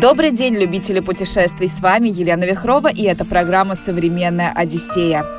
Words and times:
Добрый 0.00 0.30
день, 0.30 0.54
любители 0.54 1.00
путешествий! 1.00 1.66
С 1.66 1.80
вами 1.80 2.08
Елена 2.08 2.44
Вихрова, 2.44 2.86
и 2.86 3.02
это 3.02 3.24
программа 3.24 3.74
«Современная 3.74 4.52
Одиссея». 4.52 5.37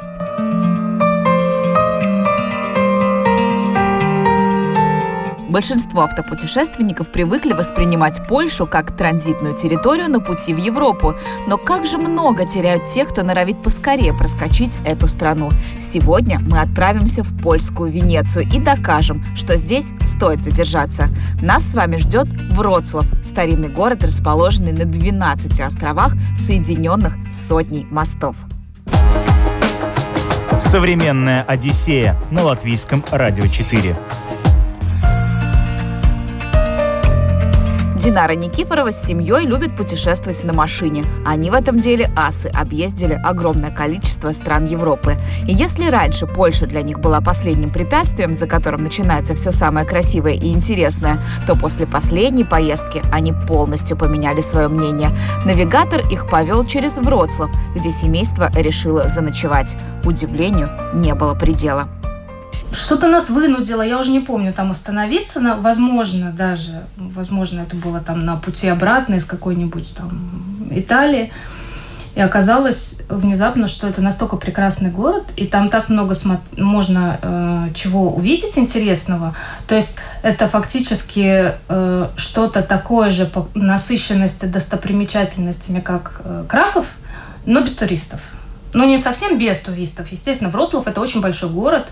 Большинство 5.50 6.02
автопутешественников 6.02 7.12
привыкли 7.12 7.54
воспринимать 7.54 8.22
Польшу 8.28 8.68
как 8.68 8.96
транзитную 8.96 9.58
территорию 9.58 10.08
на 10.08 10.20
пути 10.20 10.54
в 10.54 10.58
Европу. 10.58 11.16
Но 11.48 11.58
как 11.58 11.88
же 11.88 11.98
много 11.98 12.46
теряют 12.46 12.86
те, 12.86 13.04
кто 13.04 13.24
норовит 13.24 13.58
поскорее 13.64 14.14
проскочить 14.14 14.72
эту 14.86 15.08
страну. 15.08 15.50
Сегодня 15.80 16.40
мы 16.40 16.60
отправимся 16.60 17.24
в 17.24 17.36
польскую 17.42 17.92
Венецию 17.92 18.48
и 18.48 18.60
докажем, 18.60 19.26
что 19.36 19.58
здесь 19.58 19.88
стоит 20.06 20.44
задержаться. 20.44 21.10
Нас 21.42 21.64
с 21.64 21.74
вами 21.74 21.96
ждет 21.96 22.28
Вроцлав, 22.52 23.08
старинный 23.24 23.70
город, 23.70 24.04
расположенный 24.04 24.74
на 24.74 24.86
12 24.86 25.62
островах, 25.62 26.14
соединенных 26.38 27.16
сотней 27.32 27.88
мостов. 27.90 28.36
Современная 30.60 31.42
Одиссея 31.48 32.22
на 32.30 32.44
латвийском 32.44 33.04
радио 33.12 33.48
4. 33.48 33.96
Динара 38.00 38.34
Никифорова 38.34 38.92
с 38.94 39.06
семьей 39.06 39.46
любит 39.46 39.76
путешествовать 39.76 40.46
на 40.46 40.54
машине. 40.54 41.04
Они 41.26 41.50
в 41.50 41.54
этом 41.54 41.80
деле 41.80 42.10
асы, 42.16 42.48
объездили 42.48 43.12
огромное 43.12 43.72
количество 43.72 44.32
стран 44.32 44.66
Европы. 44.68 45.18
И 45.46 45.54
если 45.54 45.90
раньше 45.90 46.26
Польша 46.26 46.66
для 46.66 46.82
них 46.82 47.02
была 47.02 47.20
последним 47.20 47.72
препятствием, 47.72 48.34
за 48.36 48.48
которым 48.48 48.86
начинается 48.86 49.36
все 49.36 49.52
самое 49.52 49.86
красивое 49.86 50.36
и 50.36 50.54
интересное, 50.54 51.18
то 51.46 51.58
после 51.58 51.86
последней 51.86 52.46
поездки 52.46 53.02
они 53.12 53.34
полностью 53.34 53.98
поменяли 53.98 54.40
свое 54.40 54.70
мнение. 54.70 55.12
Навигатор 55.44 56.00
их 56.10 56.30
повел 56.30 56.64
через 56.64 57.00
Вроцлав, 57.00 57.52
где 57.76 57.92
семейство 57.92 58.50
решило 58.56 59.10
заночевать. 59.10 59.76
Удивлению 60.06 60.70
не 60.94 61.14
было 61.14 61.34
предела 61.34 61.90
что-то 62.72 63.08
нас 63.08 63.30
вынудило, 63.30 63.82
я 63.82 63.98
уже 63.98 64.12
не 64.12 64.20
помню, 64.20 64.54
там 64.54 64.72
остановиться, 64.72 65.40
на, 65.40 65.56
возможно, 65.56 66.32
даже, 66.32 66.84
возможно, 66.98 67.62
это 67.62 67.76
было 67.76 68.00
там 68.00 68.26
на 68.26 68.36
пути 68.36 68.68
обратно 68.68 69.16
из 69.16 69.26
какой-нибудь 69.26 69.96
там 69.96 70.68
Италии. 70.72 71.32
И 72.16 72.22
оказалось 72.22 73.04
внезапно, 73.08 73.68
что 73.68 73.88
это 73.88 74.02
настолько 74.02 74.36
прекрасный 74.36 74.90
город, 74.90 75.26
и 75.36 75.46
там 75.46 75.70
так 75.70 75.90
много 75.90 76.16
можно 76.58 77.20
э, 77.22 77.70
чего 77.74 78.12
увидеть 78.12 78.58
интересного. 78.58 79.36
То 79.68 79.76
есть 79.76 79.96
это 80.22 80.48
фактически 80.48 81.54
э, 81.70 82.08
что-то 82.18 82.62
такое 82.62 83.12
же 83.12 83.26
по 83.26 83.48
насыщенности 83.54 84.46
достопримечательностями, 84.46 85.80
как 85.80 86.22
э, 86.26 86.46
Краков, 86.50 86.88
но 87.46 87.62
без 87.62 87.76
туристов. 87.76 88.22
Ну, 88.74 88.86
не 88.86 88.98
совсем 88.98 89.38
без 89.38 89.60
туристов. 89.62 90.12
Естественно, 90.12 90.50
Вроцлав– 90.50 90.88
это 90.88 91.02
очень 91.02 91.22
большой 91.22 91.50
город 91.50 91.90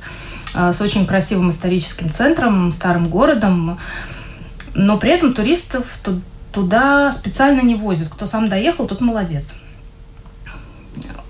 с 0.73 0.81
очень 0.81 1.05
красивым 1.05 1.51
историческим 1.51 2.11
центром, 2.11 2.71
старым 2.71 3.09
городом. 3.09 3.77
Но 4.73 4.97
при 4.97 5.11
этом 5.11 5.33
туристов 5.33 5.99
туда 6.51 7.11
специально 7.11 7.61
не 7.61 7.75
возят. 7.75 8.09
Кто 8.09 8.25
сам 8.25 8.49
доехал, 8.49 8.87
тот 8.87 9.01
молодец. 9.01 9.53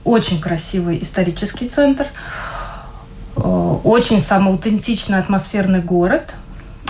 Очень 0.03 0.39
красивый 0.39 1.01
исторический 1.01 1.67
центр. 1.67 2.05
Э, 3.35 3.41
очень 3.83 4.21
самый 4.21 4.53
аутентичный 4.53 5.19
атмосферный 5.19 5.81
город– 5.81 6.33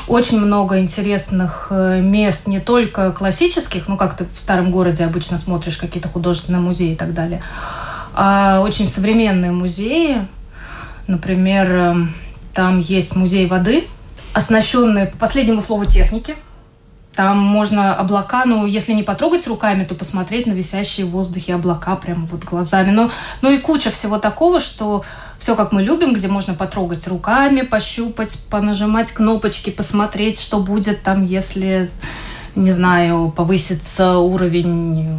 очень 0.08 0.40
много 0.40 0.80
интересных 0.80 1.68
э, 1.70 2.00
мест, 2.02 2.48
не 2.48 2.62
только 2.62 3.12
классических, 3.12 3.90
ну 3.90 3.98
как 3.98 4.16
ты 4.16 4.26
в 4.26 4.40
старом 4.40 4.72
городе 4.72 5.04
обычно 5.04 5.38
смотришь 5.38 5.76
какие-то 5.76 6.08
художественные 6.08 6.62
музеи 6.62 6.94
и 6.94 6.96
так 6.96 7.14
далее, 7.14 7.42
а 8.14 8.62
очень 8.62 8.88
современные 8.88 9.52
музеи. 9.52 10.26
Например, 11.08 11.76
эм, 11.76 12.14
там 12.58 12.80
есть 12.80 13.16
музей 13.16 13.46
воды, 13.46 13.88
оснащенный 14.34 15.06
по 15.06 15.18
последнему 15.18 15.62
слову 15.62 15.86
техники. 15.86 16.36
Там 17.14 17.38
можно 17.38 17.96
облака, 17.96 18.46
ну, 18.46 18.66
если 18.66 18.94
не 18.94 19.04
потрогать 19.04 19.46
руками, 19.46 19.84
то 19.84 19.94
посмотреть 19.94 20.48
на 20.48 20.54
висящие 20.54 21.06
в 21.06 21.12
воздухе 21.12 21.54
облака 21.54 21.96
прямо 21.96 22.26
вот 22.26 22.44
глазами. 22.46 22.90
Ну, 22.90 23.12
ну 23.44 23.52
и 23.52 23.60
куча 23.60 23.92
всего 23.92 24.18
такого, 24.18 24.60
что 24.60 25.06
все 25.38 25.56
как 25.56 25.72
мы 25.72 25.84
любим, 25.84 26.16
где 26.16 26.28
можно 26.28 26.56
потрогать 26.56 27.08
руками, 27.08 27.62
пощупать, 27.62 28.40
понажимать 28.50 29.12
кнопочки, 29.12 29.70
посмотреть, 29.70 30.42
что 30.42 30.58
будет 30.58 31.04
там, 31.04 31.26
если, 31.26 31.92
не 32.56 32.72
знаю, 32.72 33.32
повысится 33.36 34.18
уровень 34.18 35.16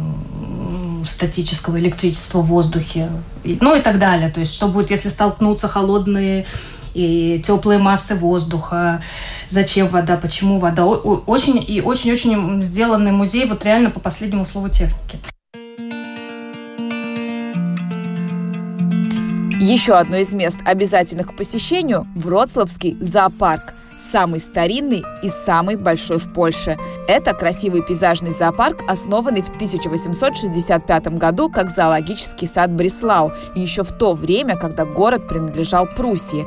статического 1.05 1.79
электричества 1.79 2.39
в 2.39 2.47
воздухе, 2.47 3.09
ну 3.45 3.77
и 3.77 3.81
так 3.81 3.97
далее. 3.97 4.29
То 4.29 4.41
есть 4.41 4.53
что 4.53 4.67
будет, 4.67 4.91
если 4.91 5.07
столкнутся 5.07 5.69
холодные 5.69 6.45
и 6.93 7.41
теплые 7.45 7.79
массы 7.79 8.15
воздуха, 8.15 9.01
зачем 9.47 9.87
вода, 9.87 10.17
почему 10.17 10.59
вода. 10.59 10.85
Очень 10.85 11.63
и 11.65 11.81
очень-очень 11.81 12.61
сделанный 12.61 13.11
музей 13.11 13.45
вот 13.45 13.63
реально 13.65 13.89
по 13.89 13.99
последнему 13.99 14.45
слову 14.45 14.69
техники. 14.69 15.19
Еще 19.61 19.93
одно 19.93 20.17
из 20.17 20.33
мест, 20.33 20.57
обязательных 20.65 21.27
к 21.27 21.35
посещению– 21.35 22.07
Вроцлавский 22.15 22.97
зоопарк– 23.01 23.73
самый 24.11 24.39
старинный 24.39 25.03
и 25.23 25.29
самый 25.29 25.75
большой 25.75 26.17
в 26.17 26.31
Польше. 26.33 26.77
Это 27.07 27.33
красивый 27.33 27.81
пейзажный 27.81 28.31
зоопарк, 28.31 28.83
основанный 28.87 29.41
в 29.41 29.49
1865 29.49 31.07
году 31.17 31.49
как 31.49 31.69
зоологический 31.69 32.47
сад 32.47 32.71
Бреслау, 32.71 33.31
еще 33.55 33.83
в 33.83 33.91
то 33.91 34.13
время, 34.13 34.55
когда 34.57 34.85
город 34.85 35.27
принадлежал 35.27 35.87
Пруссии. 35.87 36.45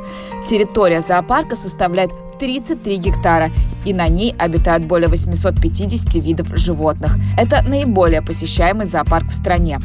Территория 0.48 1.00
зоопарка 1.00 1.56
составляет 1.56 2.10
33 2.38 2.96
гектара, 2.96 3.50
и 3.84 3.92
на 3.92 4.08
ней 4.08 4.34
обитают 4.38 4.84
более 4.84 5.08
850 5.08 6.14
видов 6.16 6.48
животных. 6.56 7.16
Это 7.38 7.62
наиболее 7.62 8.22
посещаемый 8.22 8.86
зоопарк 8.86 9.28
в 9.28 9.32
стране. 9.32 9.78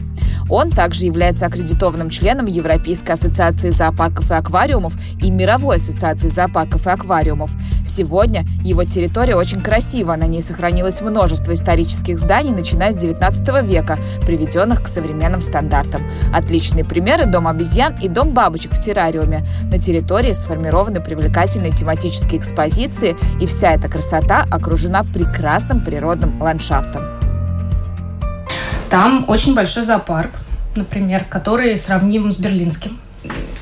Он 0.50 0.72
также 0.72 1.06
является 1.06 1.46
аккредитованным 1.46 2.10
членом 2.10 2.46
Европейской 2.46 3.12
ассоциации 3.12 3.70
зоопарков 3.70 4.32
и 4.32 4.34
аквариумов 4.34 4.94
и 5.22 5.32
Мировой 5.32 5.78
ассоциации 5.78 6.30
зоопарков 6.30 6.88
и 6.88 6.90
аквариумов. 6.90 7.52
Сегодня 7.86 8.46
его 8.64 8.84
территория 8.84 9.36
очень 9.36 9.62
красива, 9.62 10.16
на 10.16 10.26
ней 10.26 10.42
сохранилось 10.42 11.02
множество 11.02 11.54
исторических 11.54 12.18
зданий, 12.18 12.52
начиная 12.52 12.92
с 12.92 12.96
19 12.96 13.64
века, 13.64 13.98
приведенных 14.22 14.84
к 14.84 14.88
современным 14.88 15.42
стандартам. 15.42 16.02
Отличные 16.34 16.86
примеры– 16.86 17.26
дом 17.28 17.48
обезьян 17.48 17.96
и 18.02 18.08
дом 18.08 18.34
бабочек 18.34 18.74
в 18.74 18.84
террариуме. 18.84 19.46
На 19.64 19.80
территории 19.80 20.34
сформированы 20.34 21.02
привлекательные 21.02 21.72
тематические 21.72 22.40
экспозиции, 22.40 23.16
и 23.42 23.46
вся 23.46 23.74
эта 23.74 23.90
красота 23.90 24.46
окружена 24.50 25.04
прекрасным 25.14 25.82
природным 25.82 26.42
ландшафтом. 26.42 27.17
Там 28.90 29.26
очень 29.28 29.54
большой 29.54 29.84
зоопарк, 29.84 30.32
например, 30.76 31.26
который 31.30 31.78
сравним 31.78 32.32
с 32.32 32.40
берлинским. 32.40 32.98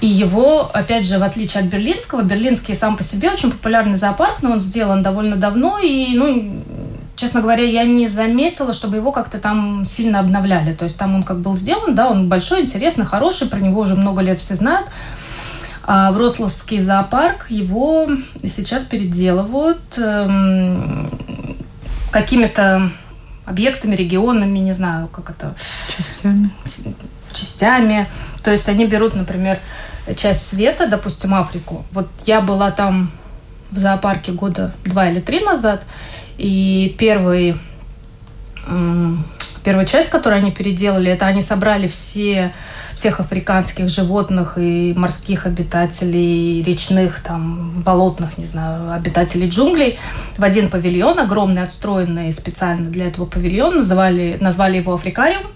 И 0.01 0.07
его, 0.07 0.69
опять 0.73 1.05
же, 1.05 1.17
в 1.17 1.23
отличие 1.23 1.63
от 1.63 1.69
берлинского, 1.69 2.21
берлинский 2.21 2.75
сам 2.75 2.97
по 2.97 3.03
себе 3.03 3.31
очень 3.31 3.51
популярный 3.51 3.95
зоопарк, 3.95 4.43
но 4.43 4.51
он 4.51 4.59
сделан 4.59 5.01
довольно 5.01 5.35
давно, 5.35 5.79
и, 5.79 6.13
ну, 6.13 6.61
честно 7.15 7.41
говоря, 7.41 7.63
я 7.63 7.85
не 7.85 8.07
заметила, 8.07 8.73
чтобы 8.73 8.97
его 8.97 9.11
как-то 9.11 9.39
там 9.39 9.85
сильно 9.85 10.19
обновляли. 10.19 10.73
То 10.73 10.83
есть 10.83 10.97
там 10.97 11.15
он 11.15 11.23
как 11.23 11.39
был 11.39 11.55
сделан, 11.55 11.95
да, 11.95 12.07
он 12.09 12.29
большой, 12.29 12.61
интересный, 12.61 13.05
хороший, 13.05 13.47
про 13.47 13.59
него 13.59 13.81
уже 13.81 13.95
много 13.95 14.21
лет 14.21 14.39
все 14.39 14.55
знают. 14.55 14.87
А 15.87 16.11
Врославский 16.11 16.79
зоопарк, 16.79 17.49
его 17.49 18.09
сейчас 18.43 18.83
переделывают 18.83 19.81
эм, 19.97 21.09
какими-то 22.11 22.89
объектами, 23.45 23.95
регионами, 23.95 24.59
не 24.59 24.71
знаю, 24.71 25.07
как 25.07 25.29
это... 25.29 25.55
Частями. 25.97 26.49
Частями. 27.31 28.09
То 28.43 28.51
есть 28.51 28.67
они 28.69 28.85
берут, 28.85 29.15
например, 29.15 29.59
часть 30.15 30.47
света, 30.47 30.87
допустим, 30.87 31.33
Африку. 31.33 31.85
Вот 31.91 32.07
я 32.25 32.41
была 32.41 32.71
там 32.71 33.11
в 33.71 33.77
зоопарке 33.77 34.31
года 34.31 34.73
два 34.83 35.09
или 35.09 35.19
три 35.19 35.39
назад, 35.43 35.83
и 36.37 36.95
первый 36.97 37.57
первая 39.65 39.85
часть, 39.87 40.09
которую 40.09 40.41
они 40.41 40.51
переделали, 40.51 41.11
это 41.11 41.25
они 41.25 41.41
собрали 41.41 41.87
все, 41.87 42.53
всех 42.95 43.19
африканских 43.19 43.89
животных 43.89 44.57
и 44.57 44.93
морских 44.95 45.47
обитателей, 45.47 46.61
речных, 46.61 47.21
там, 47.21 47.81
болотных, 47.81 48.37
не 48.37 48.45
знаю, 48.45 48.93
обитателей 48.93 49.49
джунглей 49.49 49.97
в 50.37 50.43
один 50.43 50.69
павильон, 50.69 51.19
огромный, 51.19 51.63
отстроенный 51.63 52.31
специально 52.31 52.89
для 52.91 53.07
этого 53.07 53.25
павильон. 53.25 53.77
Называли, 53.77 54.37
назвали 54.39 54.77
его 54.77 54.93
Африкариум. 54.93 55.47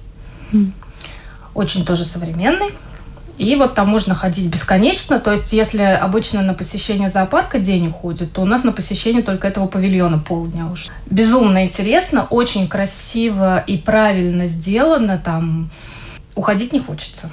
Очень 1.54 1.86
тоже 1.86 2.04
современный. 2.04 2.72
И 3.40 3.56
вот 3.56 3.74
там 3.74 3.88
можно 3.88 4.16
ходить 4.16 4.48
бесконечно. 4.48 5.18
То 5.22 5.32
есть, 5.32 5.54
если 5.54 5.82
обычно 5.82 6.42
на 6.42 6.54
посещение 6.54 7.10
зоопарка 7.10 7.58
день 7.58 7.88
уходит, 7.88 8.34
то 8.34 8.42
у 8.42 8.46
нас 8.46 8.66
на 8.66 8.74
посещение 8.74 9.24
только 9.24 9.48
этого 9.48 9.66
павильона 9.66 10.20
полдня 10.20 10.68
уж. 10.68 10.90
Безумно 11.10 11.64
интересно, 11.64 12.28
очень 12.30 12.68
красиво 12.68 13.60
и 13.60 13.78
правильно 13.78 14.46
сделано. 14.46 15.18
Там 15.18 15.72
уходить 16.36 16.74
не 16.74 16.80
хочется. 16.80 17.32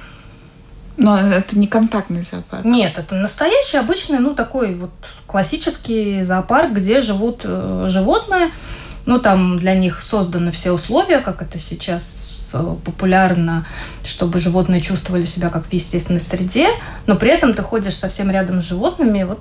Но 0.97 1.19
это 1.19 1.59
не 1.59 1.67
контактный 1.67 2.23
зоопарк. 2.23 2.65
Нет, 2.65 2.99
это 2.99 3.17
настоящий, 3.17 3.77
обычный, 3.77 4.21
ну, 4.21 4.33
такой 4.33 4.75
вот 4.75 4.93
классический 5.27 6.23
зоопарк, 6.23 6.71
где 6.71 7.01
живут 7.01 7.41
э, 7.43 7.87
животные. 7.89 8.53
Ну, 9.07 9.19
там 9.19 9.59
для 9.59 9.75
них 9.75 10.03
созданы 10.03 10.53
все 10.53 10.71
условия, 10.71 11.19
как 11.19 11.43
это 11.43 11.59
сейчас 11.59 12.26
Э, 12.53 12.77
популярно, 12.85 13.67
чтобы 14.05 14.39
животные 14.39 14.81
чувствовали 14.81 15.25
себя 15.25 15.51
как 15.51 15.67
в 15.67 15.73
естественной 15.73 16.21
среде, 16.21 16.69
но 17.07 17.17
при 17.17 17.31
этом 17.31 17.55
ты 17.55 17.63
ходишь 17.63 17.95
совсем 17.95 18.31
рядом 18.31 18.63
с 18.63 18.69
животными, 18.69 19.23
вот 19.25 19.41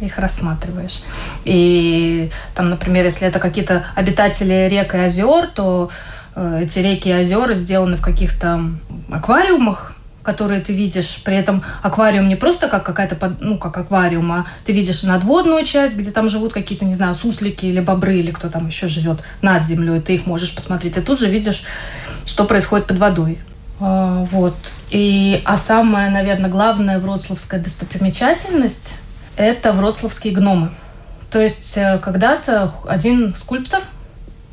их 0.00 0.18
рассматриваешь. 0.18 1.02
И 1.44 2.30
там, 2.54 2.70
например, 2.70 3.04
если 3.04 3.26
это 3.26 3.38
какие-то 3.38 3.84
обитатели 3.94 4.68
рек 4.68 4.94
и 4.94 4.98
озер, 4.98 5.48
то 5.48 5.90
э, 6.34 6.60
эти 6.64 6.78
реки 6.80 7.08
и 7.08 7.14
озера 7.14 7.54
сделаны 7.54 7.96
в 7.96 8.02
каких-то 8.02 8.64
аквариумах, 9.10 9.95
которые 10.26 10.60
ты 10.60 10.74
видишь. 10.74 11.22
При 11.24 11.36
этом 11.36 11.62
аквариум 11.82 12.28
не 12.28 12.34
просто 12.36 12.68
как 12.68 12.84
какая-то, 12.84 13.36
ну, 13.40 13.58
как 13.58 13.78
аквариум, 13.78 14.32
а 14.32 14.46
ты 14.64 14.72
видишь 14.72 15.04
надводную 15.04 15.64
часть, 15.64 15.96
где 15.96 16.10
там 16.10 16.28
живут 16.28 16.52
какие-то, 16.52 16.84
не 16.84 16.94
знаю, 16.94 17.14
суслики 17.14 17.66
или 17.66 17.80
бобры, 17.80 18.16
или 18.18 18.32
кто 18.32 18.48
там 18.48 18.66
еще 18.66 18.88
живет 18.88 19.20
над 19.40 19.64
землей. 19.64 20.00
Ты 20.00 20.16
их 20.16 20.26
можешь 20.26 20.54
посмотреть. 20.54 20.96
И 20.96 21.00
тут 21.00 21.20
же 21.20 21.28
видишь, 21.28 21.62
что 22.26 22.44
происходит 22.44 22.88
под 22.88 22.98
водой. 22.98 23.38
А, 23.78 24.26
вот. 24.32 24.56
И, 24.90 25.40
а 25.44 25.56
самая, 25.56 26.10
наверное, 26.10 26.50
главная 26.50 26.98
вроцлавская 26.98 27.60
достопримечательность– 27.60 28.96
это 29.36 29.72
вроцлавские 29.72 30.34
гномы. 30.34 30.70
То 31.30 31.40
есть 31.40 31.76
э, 31.76 31.98
когда-то 31.98 32.72
один 32.88 33.34
скульптор 33.36 33.82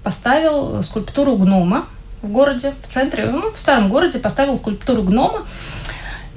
поставил 0.03 0.83
скульптуру 0.83 1.35
гнома 1.37 1.85
в 2.23 2.29
городе, 2.29 2.73
в 2.81 2.91
центре, 2.91 3.25
ну, 3.25 3.51
в 3.51 3.57
старом 3.57 3.89
городе 3.89 4.17
поставил 4.17 4.57
скульптуру 4.57 5.03
гнома. 5.03 5.45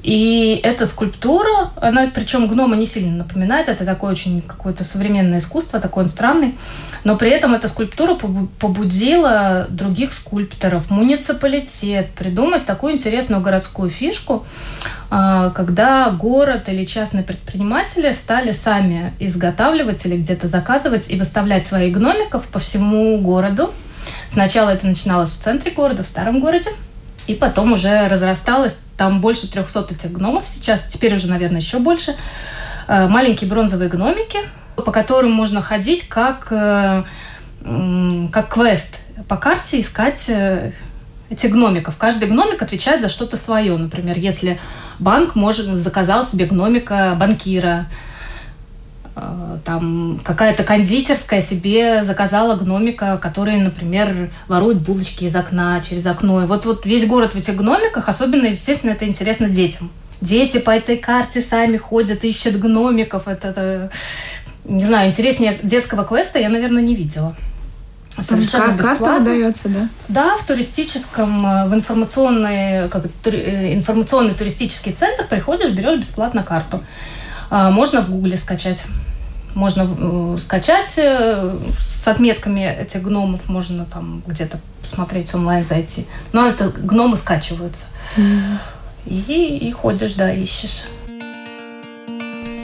И 0.02 0.60
эта 0.62 0.86
скульптура, 0.86 1.70
она, 1.80 2.08
причем 2.14 2.46
гнома 2.46 2.76
не 2.76 2.86
сильно 2.86 3.16
напоминает, 3.16 3.68
это 3.68 3.84
такое 3.84 4.12
очень 4.12 4.40
какое-то 4.40 4.84
современное 4.84 5.38
искусство, 5.38 5.80
такой 5.80 6.04
он 6.04 6.08
странный, 6.08 6.56
но 7.02 7.16
при 7.16 7.30
этом 7.30 7.54
эта 7.54 7.66
скульптура 7.66 8.14
побудила 8.60 9.66
других 9.68 10.12
скульпторов, 10.12 10.90
муниципалитет 10.90 12.10
придумать 12.10 12.66
такую 12.66 12.92
интересную 12.92 13.42
городскую 13.42 13.90
фишку, 13.90 14.46
а, 15.10 15.50
когда 15.50 16.10
город 16.10 16.68
или 16.68 16.84
частные 16.84 17.24
предприниматели 17.24 18.12
стали 18.12 18.52
сами 18.52 19.12
изготавливать 19.18 20.06
или 20.06 20.16
где-то 20.18 20.46
заказывать 20.46 21.10
и 21.10 21.18
выставлять 21.18 21.66
своих 21.66 21.92
гномиков 21.92 22.46
по 22.46 22.60
всему 22.60 23.18
городу, 23.18 23.72
Сначала 24.28 24.70
это 24.70 24.86
начиналось 24.86 25.30
в 25.30 25.38
центре 25.38 25.70
города, 25.70 26.02
в 26.02 26.06
старом 26.06 26.40
городе, 26.40 26.70
и 27.26 27.34
потом 27.34 27.72
уже 27.72 28.08
разрасталось. 28.08 28.78
Там 28.96 29.20
больше 29.20 29.50
300 29.50 29.86
этих 29.90 30.12
гномов 30.12 30.46
сейчас, 30.46 30.80
теперь 30.88 31.14
уже, 31.14 31.28
наверное, 31.28 31.60
еще 31.60 31.78
больше. 31.78 32.14
Э, 32.88 33.08
маленькие 33.08 33.50
бронзовые 33.50 33.88
гномики, 33.88 34.38
по 34.76 34.92
которым 34.92 35.32
можно 35.32 35.60
ходить 35.60 36.08
как, 36.08 36.48
э, 36.50 37.02
как 38.32 38.48
квест 38.52 39.00
по 39.28 39.36
карте, 39.36 39.80
искать 39.80 40.24
э, 40.28 40.72
этих 41.30 41.50
гномиков. 41.50 41.96
Каждый 41.96 42.28
гномик 42.28 42.62
отвечает 42.62 43.00
за 43.00 43.08
что-то 43.08 43.36
свое. 43.36 43.76
Например, 43.76 44.16
если 44.16 44.60
банк 44.98 45.34
может, 45.34 45.66
заказал 45.66 46.22
себе 46.24 46.46
гномика 46.46 47.16
банкира, 47.18 47.86
там 49.64 50.20
какая-то 50.22 50.62
кондитерская 50.62 51.40
себе 51.40 52.04
заказала 52.04 52.54
гномика, 52.54 53.16
который, 53.16 53.56
например, 53.56 54.30
ворует 54.46 54.82
булочки 54.82 55.24
из 55.24 55.34
окна, 55.34 55.80
через 55.80 56.04
окно. 56.04 56.42
И 56.42 56.46
вот, 56.46 56.66
вот 56.66 56.84
весь 56.84 57.06
город 57.06 57.34
в 57.34 57.38
этих 57.38 57.56
гномиках, 57.56 58.10
особенно, 58.10 58.46
естественно, 58.46 58.90
это 58.90 59.06
интересно 59.06 59.48
детям. 59.48 59.90
Дети 60.20 60.58
по 60.58 60.70
этой 60.70 60.98
карте 60.98 61.40
сами 61.40 61.78
ходят, 61.78 62.24
ищут 62.24 62.56
гномиков. 62.56 63.26
Это, 63.26 63.48
это 63.48 63.90
не 64.64 64.84
знаю, 64.84 65.08
интереснее 65.08 65.58
детского 65.62 66.04
квеста 66.04 66.38
я, 66.38 66.50
наверное, 66.50 66.82
не 66.82 66.94
видела. 66.94 67.34
Совершенно 68.20 68.66
как, 68.66 68.76
бесплатно. 68.76 69.06
Карта 69.06 69.20
выдается, 69.30 69.68
да? 69.68 69.88
Да, 70.08 70.36
в 70.36 70.46
туристическом, 70.46 71.46
э, 71.46 71.68
в 71.68 71.74
информационный, 71.74 72.88
как, 72.90 73.04
тури, 73.22 73.38
э, 73.38 73.74
информационный 73.74 74.34
туристический 74.34 74.92
центр 74.92 75.26
приходишь, 75.26 75.70
берешь 75.70 76.00
бесплатно 76.00 76.42
карту. 76.42 76.82
Можно 77.48 78.00
в 78.00 78.10
Гугле 78.10 78.36
скачать. 78.36 78.84
Можно 79.56 79.88
э, 79.88 80.38
скачать 80.38 80.92
э, 80.98 81.58
с 81.78 82.06
отметками 82.06 82.60
этих 82.60 83.02
гномов, 83.02 83.48
можно 83.48 83.86
там 83.86 84.22
где-то 84.26 84.60
посмотреть 84.82 85.34
онлайн, 85.34 85.64
зайти. 85.64 86.06
Но 86.34 86.46
это 86.46 86.68
гномы 86.68 87.16
скачиваются. 87.16 87.86
Mm. 88.18 88.58
И, 89.06 89.58
и 89.66 89.72
ходишь, 89.72 90.12
да, 90.12 90.30
ищешь. 90.30 90.84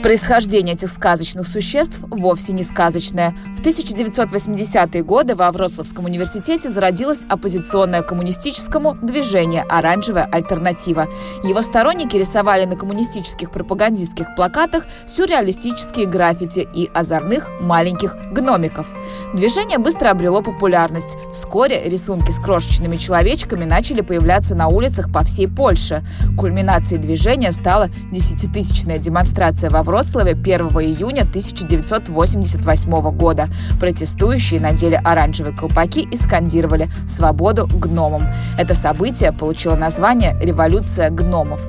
Происхождение 0.03 0.75
этих 0.75 0.89
сказочных 0.89 1.47
существ 1.47 2.01
вовсе 2.01 2.51
не 2.51 2.63
сказочное. 2.63 3.33
В 3.55 3.61
1980-е 3.61 5.01
годы 5.01 5.33
во 5.33 5.49
Вроцлавском 5.49 6.03
университете 6.03 6.69
зародилось 6.69 7.23
оппозиционное 7.29 8.01
коммунистическому 8.01 8.95
движение 9.01 9.63
«Оранжевая 9.69 10.25
альтернатива». 10.25 11.07
Его 11.45 11.61
сторонники 11.61 12.17
рисовали 12.17 12.65
на 12.65 12.75
коммунистических 12.75 13.49
пропагандистских 13.49 14.35
плакатах 14.35 14.83
сюрреалистические 15.07 16.05
граффити 16.05 16.67
и 16.75 16.89
озорных 16.93 17.49
маленьких 17.61 18.17
гномиков. 18.33 18.93
Движение 19.33 19.77
быстро 19.77 20.09
обрело 20.09 20.41
популярность. 20.41 21.15
Вскоре 21.31 21.81
рисунки 21.85 22.31
с 22.31 22.39
крошечными 22.39 22.97
человечками 22.97 23.63
начали 23.63 24.01
появляться 24.01 24.53
на 24.53 24.67
улицах 24.67 25.13
по 25.13 25.23
всей 25.23 25.47
Польше. 25.47 26.03
Кульминацией 26.37 26.99
движения 26.99 27.53
стала 27.53 27.87
десятитысячная 28.11 28.97
демонстрация 28.97 29.69
во 29.69 29.77
Вроцлаве 29.81 29.92
1 29.99 30.67
июня 30.67 31.21
1988 31.21 33.11
года. 33.11 33.47
Протестующие 33.79 34.59
надели 34.59 34.99
оранжевые 35.03 35.55
колпаки 35.55 36.01
и 36.01 36.17
скандировали 36.17 36.89
«Свободу 37.07 37.67
гномам». 37.67 38.23
Это 38.57 38.73
событие 38.73 39.31
получило 39.31 39.75
название 39.75 40.37
«Революция 40.41 41.09
гномов». 41.09 41.61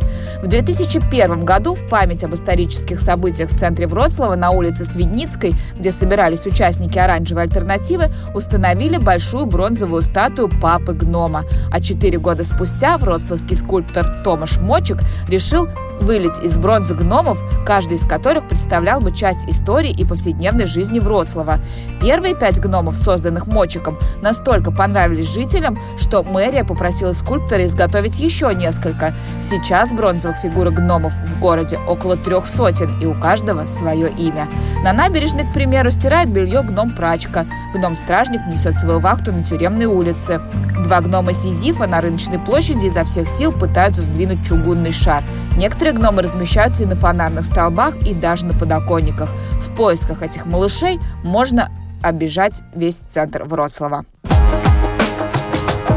В 0.43 0.47
2001 0.47 1.45
году 1.45 1.75
в 1.75 1.89
память 1.89 2.23
об 2.25 2.35
исторических 2.35 3.01
событиях 3.01 3.51
в 3.51 3.59
центре 3.59 3.87
Вроцлава 3.87 4.35
на 4.35 4.51
улице 4.51 4.85
Свидницкой, 4.85 5.55
где 5.79 5.91
собирались 5.91 6.47
участники 6.47 6.99
оранжевой 6.99 7.45
альтернативы, 7.45 8.13
установили 8.35 8.99
большую 8.99 9.47
бронзовую 9.47 10.03
статую 10.03 10.49
папы 10.61 10.93
гнома. 10.93 11.45
А 11.71 11.81
четыре 11.81 12.19
года 12.19 12.45
спустя 12.45 12.99
вроцлавский 12.99 13.57
скульптор 13.57 14.23
Томаш 14.23 14.59
Мочек 14.59 14.99
решил 15.29 15.69
вылить 16.01 16.39
из 16.43 16.57
бронзы 16.59 16.95
гномов, 16.95 17.43
каждый 17.65 17.95
из 17.95 18.07
которых 18.07 18.49
представлял 18.49 19.01
бы 19.01 19.13
часть 19.13 19.49
истории 19.49 19.91
и 19.91 20.05
повседневной 20.05 20.67
жизни 20.67 20.99
Вроцлава. 20.99 21.59
Первые 22.01 22.35
пять 22.35 22.61
гномов, 22.61 22.97
созданных 22.97 23.47
Мочиком, 23.47 23.99
настолько 24.23 24.71
понравились 24.71 25.33
жителям, 25.33 25.79
что 25.99 26.23
мэрия 26.23 26.65
попросила 26.65 27.13
скульптора 27.13 27.65
изготовить 27.65 28.19
еще 28.19 28.55
несколько. 28.55 29.15
Сейчас 29.41 29.93
бронзовых 29.93 30.39
фигурок 30.39 30.75
гномов 30.75 31.13
в 31.13 31.41
городе 31.41 31.79
около 31.87 32.17
трех 32.17 32.47
сотен, 32.47 32.99
и 33.01 33.07
у 33.07 33.15
каждого 33.15 33.67
свое 33.67 34.11
имя. 34.11 34.49
На 34.83 34.93
набережной, 34.93 35.45
к 35.45 35.53
примеру, 35.53 35.91
стирает 35.91 36.29
белье 36.29 36.63
гном-прачка. 36.63 37.47
Гном-стражник 37.75 38.41
несет 38.47 38.79
свою 38.79 39.01
вахту 39.01 39.33
на 39.33 39.43
тюремной 39.45 39.87
улице. 39.87 40.41
Два 40.85 41.01
гнома 41.01 41.33
Сизифа 41.33 41.87
на 41.87 42.01
рыночной 42.01 42.39
площади 42.39 42.87
изо 42.87 43.05
всех 43.05 43.29
сил 43.29 43.53
пытаются 43.53 44.03
сдвинуть 44.03 44.47
чугунный 44.47 44.93
шар. 44.93 45.23
Некоторые 45.57 45.84
гномы 45.93 46.23
размещаются 46.23 46.83
и 46.83 46.87
на 46.87 46.97
фонарных 46.97 47.45
столбах, 47.45 47.97
и 48.07 48.15
даже 48.15 48.47
на 48.47 48.55
подоконниках. 48.55 49.31
В 49.61 49.75
поисках 49.75 50.23
этих 50.23 50.47
малышей 50.47 50.99
можно 51.23 51.71
обижать 52.03 52.63
весь 52.75 52.97
центр 53.09 53.45
Вроцлава. 53.45 54.05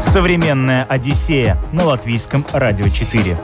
Современная 0.00 0.84
Одиссея 0.84 1.58
на 1.72 1.84
латвийском 1.84 2.44
радио 2.52 2.88
4. 2.88 3.36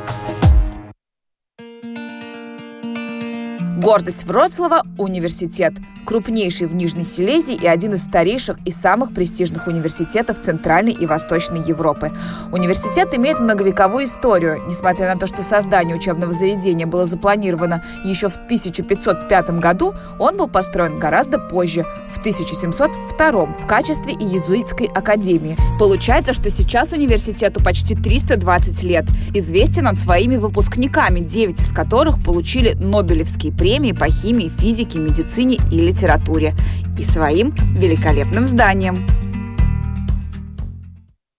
Гордость 3.85 4.25
Вроцлава– 4.25 4.83
университет, 4.99 5.75
крупнейший 6.07 6.69
в 6.69 6.75
Нижней 6.75 7.05
Силезии 7.05 7.55
и 7.55 7.67
один 7.67 7.93
из 7.93 8.05
старейших 8.05 8.57
и 8.65 8.71
самых 8.71 9.13
престижных 9.13 9.67
университетов 9.67 10.41
Центральной 10.41 10.93
и 10.93 11.05
Восточной 11.05 11.61
Европы. 11.61 12.11
Университет 12.51 13.15
имеет 13.15 13.41
многовековую 13.41 14.07
историю. 14.07 14.63
Несмотря 14.67 15.13
на 15.13 15.21
то, 15.21 15.27
что 15.27 15.43
создание 15.43 15.97
учебного 15.97 16.33
заведения 16.33 16.87
было 16.87 17.05
запланировано 17.05 17.85
еще 18.07 18.31
в 18.31 18.37
1505 18.37 19.51
году, 19.61 19.93
он 20.19 20.39
был 20.39 20.49
построен 20.49 20.99
гораздо 20.99 21.39
позже, 21.39 21.85
в 22.11 22.19
1702 22.21 23.45
в 23.45 23.67
качестве 23.67 24.15
иезуитской 24.15 24.87
академии. 24.87 25.57
Получается, 25.79 26.33
что 26.33 26.51
сейчас 26.51 26.93
университету 26.93 27.63
почти 27.63 27.95
320 27.95 28.83
лет. 28.83 29.05
Известен 29.35 29.87
он 29.87 29.97
своими 29.97 30.37
выпускниками, 30.37 31.21
9 31.21 31.61
из 31.61 31.71
которых 31.71 32.25
получили 32.25 32.73
Нобелевские 32.77 33.53
премии 33.53 33.74
по 33.93 34.09
химии, 34.11 34.49
физике, 34.49 34.99
медицине 34.99 35.59
и 35.71 35.81
литературе. 35.81 36.55
И 36.99 37.03
своим 37.03 37.55
великолепным 37.77 38.47
зданием. 38.47 39.07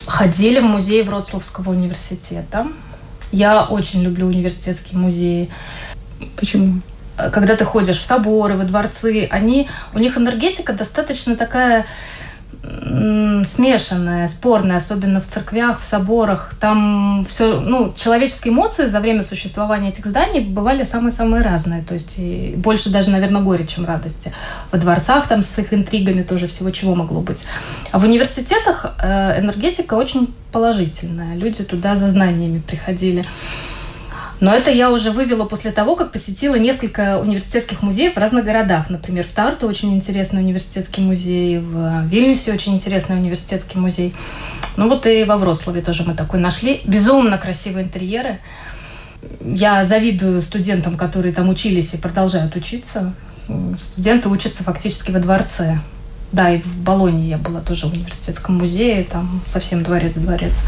Ходили 0.06 0.60
в 0.60 0.64
музей 0.64 1.04
Вроцлавского 1.04 1.70
университета. 1.72 2.68
Я 3.32 3.64
очень 3.64 4.04
люблю 4.04 4.28
университетские 4.28 5.00
музеи. 5.00 5.50
Почему? 6.36 6.82
Когда 7.16 7.56
ты 7.56 7.64
ходишь 7.64 8.00
в 8.00 8.06
соборы, 8.06 8.56
во 8.56 8.66
дворцы, 8.66 9.28
они, 9.32 9.70
у 9.94 10.00
них 10.00 10.18
энергетика 10.18 10.74
достаточно 10.74 11.36
такая 11.36 11.86
смешанная, 12.86 14.28
спорная, 14.28 14.78
особенно 14.78 15.20
в 15.20 15.28
церквях, 15.28 15.82
в 15.82 15.86
соборах. 15.86 16.54
Там 16.60 17.26
все, 17.28 17.60
ну, 17.60 17.94
человеческие 17.96 18.54
эмоции 18.54 18.86
за 18.86 19.00
время 19.00 19.24
существования 19.24 19.90
этих 19.90 20.06
зданий 20.06 20.42
бывали 20.42 20.84
самые-самые 20.84 21.42
разные. 21.42 21.84
То 21.84 21.96
есть 21.96 22.20
больше 22.58 22.92
даже, 22.92 23.10
наверное, 23.10 23.42
горе, 23.42 23.66
чем 23.66 23.86
радости. 23.86 24.32
Во 24.72 24.78
дворцах 24.78 25.28
там 25.28 25.42
с 25.42 25.58
их 25.58 25.74
интригами 25.74 26.22
тоже 26.22 26.48
всего 26.48 26.70
чего 26.70 26.96
могло 26.96 27.22
быть. 27.22 27.44
А 27.92 28.00
в 28.00 28.04
университетах 28.04 28.96
э, 29.02 29.40
энергетика 29.40 29.96
очень 29.96 30.34
положительная. 30.52 31.36
Люди 31.36 31.64
туда 31.64 31.96
за 31.96 32.08
знаниями 32.08 32.60
приходили. 32.60 33.26
Но 34.42 34.54
это 34.54 34.70
я 34.70 34.92
уже 34.92 35.12
вывела 35.12 35.46
после 35.46 35.72
того, 35.72 35.96
как 35.96 36.12
посетила 36.12 36.56
несколько 36.56 37.20
университетских 37.20 37.82
музеев 37.82 38.16
в 38.16 38.18
разных 38.18 38.44
городах. 38.46 38.90
Например, 38.90 39.26
в 39.26 39.34
Тарту 39.34 39.68
очень 39.68 39.96
интересный 39.96 40.42
университетский 40.42 41.02
музей, 41.02 41.60
в 41.60 42.06
Вильнюсе 42.08 42.54
очень 42.54 42.76
интересный 42.76 43.16
университетский 43.16 43.78
музей. 43.78 44.14
Ну 44.76 44.90
вот 44.90 45.08
и 45.08 45.24
во 45.24 45.38
Вроцлаве 45.38 45.82
тоже 45.82 46.04
мы 46.04 46.14
такой 46.14 46.40
нашли. 46.40 46.82
Безумно 46.86 47.38
красивые 47.38 47.86
интерьеры. 47.86 48.40
Я 49.42 49.84
завидую 49.86 50.42
студентам, 50.42 50.98
которые 50.98 51.34
там 51.34 51.50
учились 51.50 51.94
и 51.94 51.98
продолжают 51.98 52.56
учиться. 52.56 53.14
Студенты 53.80 54.28
учатся 54.28 54.64
фактически 54.64 55.12
во 55.12 55.20
дворце. 55.20 55.80
Да, 56.32 56.50
и 56.50 56.60
в 56.60 56.78
Болоне 56.80 57.30
я 57.30 57.38
была 57.38 57.62
тоже 57.62 57.88
в 57.88 57.94
университетском 57.94 58.58
музее, 58.58 59.06
там 59.06 59.42
совсем 59.46 59.84
дворец-дворец. 59.84 60.62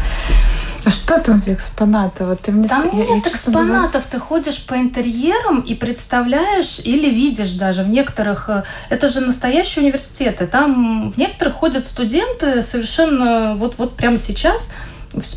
А 0.88 0.90
что 0.90 1.20
там 1.20 1.38
за 1.38 1.52
экспонаты? 1.52 2.24
Вот 2.24 2.40
ты 2.40 2.50
мне 2.50 2.66
там 2.66 2.88
нет 2.96 3.06
я, 3.10 3.18
экспонатов. 3.18 4.06
Ты 4.06 4.18
ходишь 4.18 4.64
по 4.64 4.72
интерьерам 4.72 5.60
и 5.60 5.74
представляешь 5.74 6.80
или 6.82 7.10
видишь 7.10 7.52
даже 7.52 7.82
в 7.82 7.90
некоторых... 7.90 8.48
Э, 8.48 8.62
это 8.88 9.08
же 9.08 9.20
настоящие 9.20 9.82
университеты. 9.84 10.46
Там 10.46 11.10
в 11.10 11.18
некоторых 11.18 11.56
ходят 11.56 11.84
студенты 11.84 12.62
совершенно 12.62 13.54
вот, 13.54 13.76
вот 13.76 13.98
прямо 13.98 14.16
сейчас 14.16 14.70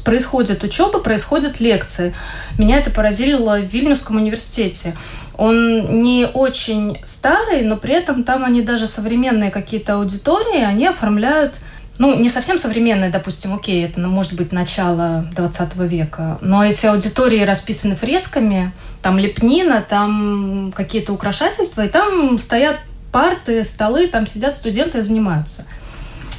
происходит 0.05 0.63
учеба, 0.63 0.99
происходят 0.99 1.59
лекции. 1.59 2.13
Меня 2.57 2.77
это 2.77 2.89
поразило 2.89 3.57
в 3.57 3.65
Вильнюсском 3.65 4.15
университете. 4.15 4.95
Он 5.35 6.01
не 6.01 6.29
очень 6.33 7.01
старый, 7.03 7.63
но 7.63 7.75
при 7.75 7.93
этом 7.93 8.23
там 8.23 8.45
они 8.45 8.61
даже 8.61 8.87
современные 8.87 9.51
какие-то 9.51 9.95
аудитории, 9.95 10.63
они 10.63 10.87
оформляют 10.87 11.59
ну, 12.01 12.15
не 12.17 12.29
совсем 12.29 12.57
современные, 12.57 13.11
допустим, 13.11 13.53
окей, 13.53 13.85
это 13.85 13.99
ну, 13.99 14.09
может 14.09 14.33
быть 14.33 14.51
начало 14.51 15.23
20 15.35 15.75
века, 15.75 16.39
но 16.41 16.65
эти 16.65 16.87
аудитории 16.87 17.43
расписаны 17.43 17.95
фресками, 17.95 18.71
там 19.03 19.19
лепнина, 19.19 19.85
там 19.87 20.73
какие-то 20.75 21.13
украшательства, 21.13 21.85
и 21.85 21.87
там 21.87 22.39
стоят 22.39 22.79
парты, 23.11 23.63
столы, 23.63 24.07
там 24.07 24.25
сидят 24.25 24.55
студенты 24.55 24.97
и 24.97 25.01
занимаются. 25.01 25.65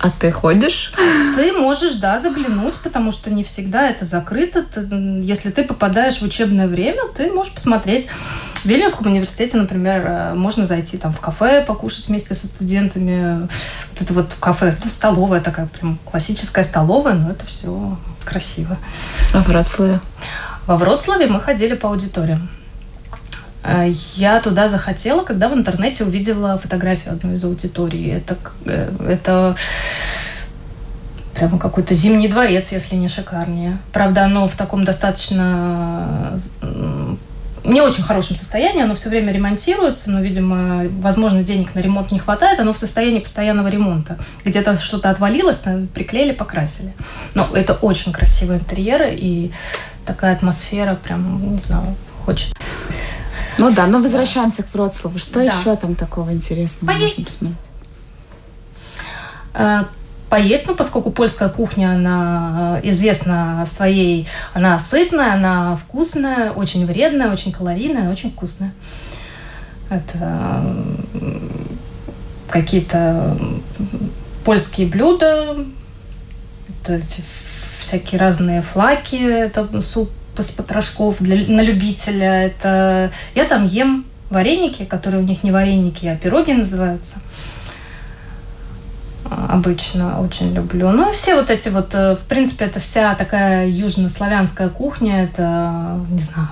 А 0.03 0.11
ты 0.11 0.33
ходишь? 0.33 0.93
Ты 1.37 1.53
можешь, 1.53 1.95
да, 1.95 2.19
заглянуть, 2.19 2.77
потому 2.81 3.13
что 3.13 3.31
не 3.31 3.45
всегда 3.45 3.89
это 3.89 4.05
закрыто. 4.05 4.65
Ты, 4.65 4.85
если 5.23 5.51
ты 5.51 5.63
попадаешь 5.63 6.19
в 6.19 6.23
учебное 6.23 6.67
время, 6.67 7.03
ты 7.15 7.31
можешь 7.31 7.55
посмотреть. 7.55 8.09
В 8.57 8.67
Вильнюсском 8.67 9.07
университете, 9.07 9.59
например, 9.59 10.05
э, 10.05 10.35
можно 10.35 10.67
зайти 10.67 10.99
там 10.99 11.13
в 11.13 11.21
кафе, 11.21 11.65
покушать 11.65 12.09
вместе 12.09 12.35
со 12.35 12.49
студентами. 12.49 13.43
Вот 13.93 14.01
это 14.01 14.13
вот 14.13 14.35
кафе, 14.41 14.75
ну, 14.83 14.91
столовая 14.91 15.41
такая, 15.41 15.67
прям 15.67 15.99
классическая 16.05 16.65
столовая, 16.65 17.15
но 17.15 17.31
это 17.31 17.47
все 17.47 17.97
красиво. 18.25 18.77
А 19.33 19.39
в 19.39 19.47
Вроцлаве? 19.47 20.01
Во 20.67 20.77
Вроцлаве 20.77 21.29
мы 21.29 21.41
ходили 21.41 21.77
по 21.77 21.89
аудиториям. 21.89 22.51
Э, 23.65 23.89
я 24.17 24.41
туда 24.41 24.69
захотела, 24.69 25.23
когда 25.25 25.49
в 25.49 25.55
интернете 25.55 26.05
увидела 26.05 26.59
фотографию 26.59 27.15
одной 27.15 27.35
из 27.35 27.45
аудиторий. 27.45 28.11
Это, 28.11 28.37
э, 28.65 28.91
это 29.09 29.57
прямо 31.35 31.59
какой-то 31.59 31.95
зимний 31.95 32.29
дворец, 32.29 32.73
если 32.73 32.97
не 32.97 33.09
шикарнее. 33.09 33.79
Правда, 33.93 34.25
оно 34.25 34.47
в 34.49 34.57
таком 34.57 34.85
достаточно 34.85 36.41
не 37.65 37.81
очень 37.81 38.03
хорошем 38.03 38.37
состоянии, 38.37 38.83
оно 38.83 38.95
все 38.95 39.09
время 39.09 39.33
ремонтируется, 39.33 40.11
но, 40.11 40.21
видимо, 40.21 40.89
возможно, 41.01 41.45
денег 41.45 41.75
на 41.75 41.79
ремонт 41.79 42.11
не 42.11 42.19
хватает, 42.19 42.59
оно 42.61 42.73
в 42.73 42.79
состоянии 42.79 43.21
постоянного 43.21 43.69
ремонта. 43.69 44.19
Где-то 44.45 44.79
что-то 44.79 45.11
отвалилось, 45.11 45.63
приклеили, 45.95 46.33
покрасили. 46.33 46.93
Но 47.35 47.47
это 47.55 47.75
очень 47.75 48.13
красивые 48.13 48.59
интерьеры 48.59 49.15
и 49.15 49.53
такая 50.05 50.35
атмосфера, 50.35 50.97
прям, 50.97 51.53
не 51.53 51.59
знаю, 51.59 51.95
хочет. 52.25 52.53
Ну 53.59 53.71
да, 53.73 53.87
но 53.87 54.01
возвращаемся 54.01 54.63
к 54.63 54.73
Вроцлаву. 54.73 55.19
Что 55.19 55.35
да. 55.35 55.45
еще 55.45 55.77
там 55.77 55.95
такого 55.95 56.33
интересного 56.33 56.93
Поесть. 56.93 57.41
можно? 57.43 57.57
Э, 59.55 59.85
поесть, 60.29 60.67
ну, 60.67 60.75
поскольку 60.75 61.11
польская 61.11 61.51
кухня, 61.51 61.93
она 61.95 62.81
э, 62.83 62.89
известна 62.89 63.65
своей, 63.67 64.27
она 64.55 64.79
сытная, 64.79 65.35
она 65.35 65.77
вкусная, 65.77 66.53
очень 66.53 66.87
вредная, 66.87 67.31
очень 67.31 67.53
калорийная, 67.53 68.11
очень 68.11 68.31
вкусная. 68.31 68.73
Это 69.91 70.65
какие-то 72.49 73.37
польские 74.45 74.87
блюда, 74.87 75.57
это 76.83 77.01
всякие 77.79 78.19
разные 78.19 78.63
флаки, 78.63 79.17
это 79.17 79.83
суп 79.83 80.11
с 80.37 80.49
потрошков 80.49 81.17
для, 81.21 81.37
на 81.55 81.61
любителя. 81.61 82.47
Это 82.47 83.11
я 83.35 83.45
там 83.45 83.67
ем 83.67 84.05
вареники, 84.31 84.85
которые 84.85 85.23
у 85.23 85.27
них 85.27 85.43
не 85.43 85.53
вареники, 85.53 86.07
а 86.07 86.17
пироги 86.17 86.53
называются. 86.53 87.19
А, 89.25 89.55
обычно 89.55 90.21
очень 90.21 90.53
люблю. 90.53 90.91
Ну 90.91 91.13
все 91.13 91.35
вот 91.37 91.51
эти 91.51 91.69
вот, 91.69 91.95
э, 91.95 92.17
в 92.17 92.25
принципе, 92.25 92.65
это 92.65 92.81
вся 92.81 93.15
такая 93.15 93.69
южнославянская 93.69 94.69
кухня. 94.69 95.25
Это, 95.25 96.01
не 96.11 96.19
знаю, 96.19 96.49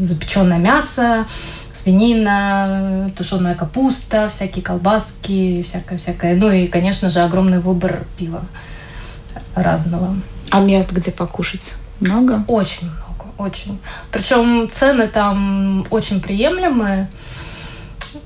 запеченное 0.00 0.58
мясо, 0.58 1.26
свинина, 1.74 3.10
тушеная 3.16 3.54
капуста, 3.54 4.28
всякие 4.28 4.62
колбаски, 4.62 5.62
всякое-всякое. 5.62 6.36
Ну 6.36 6.50
и, 6.50 6.66
конечно 6.66 7.10
же, 7.10 7.20
огромный 7.20 7.58
выбор 7.58 8.04
пива 8.18 8.42
разного. 9.54 10.14
А 10.50 10.60
мест, 10.60 10.92
где 10.92 11.10
покушать, 11.10 11.74
много? 12.00 12.44
Очень 12.46 12.86
много 12.86 13.01
очень. 13.42 13.78
Причем 14.10 14.70
цены 14.72 15.08
там 15.08 15.86
очень 15.90 16.20
приемлемые. 16.20 17.10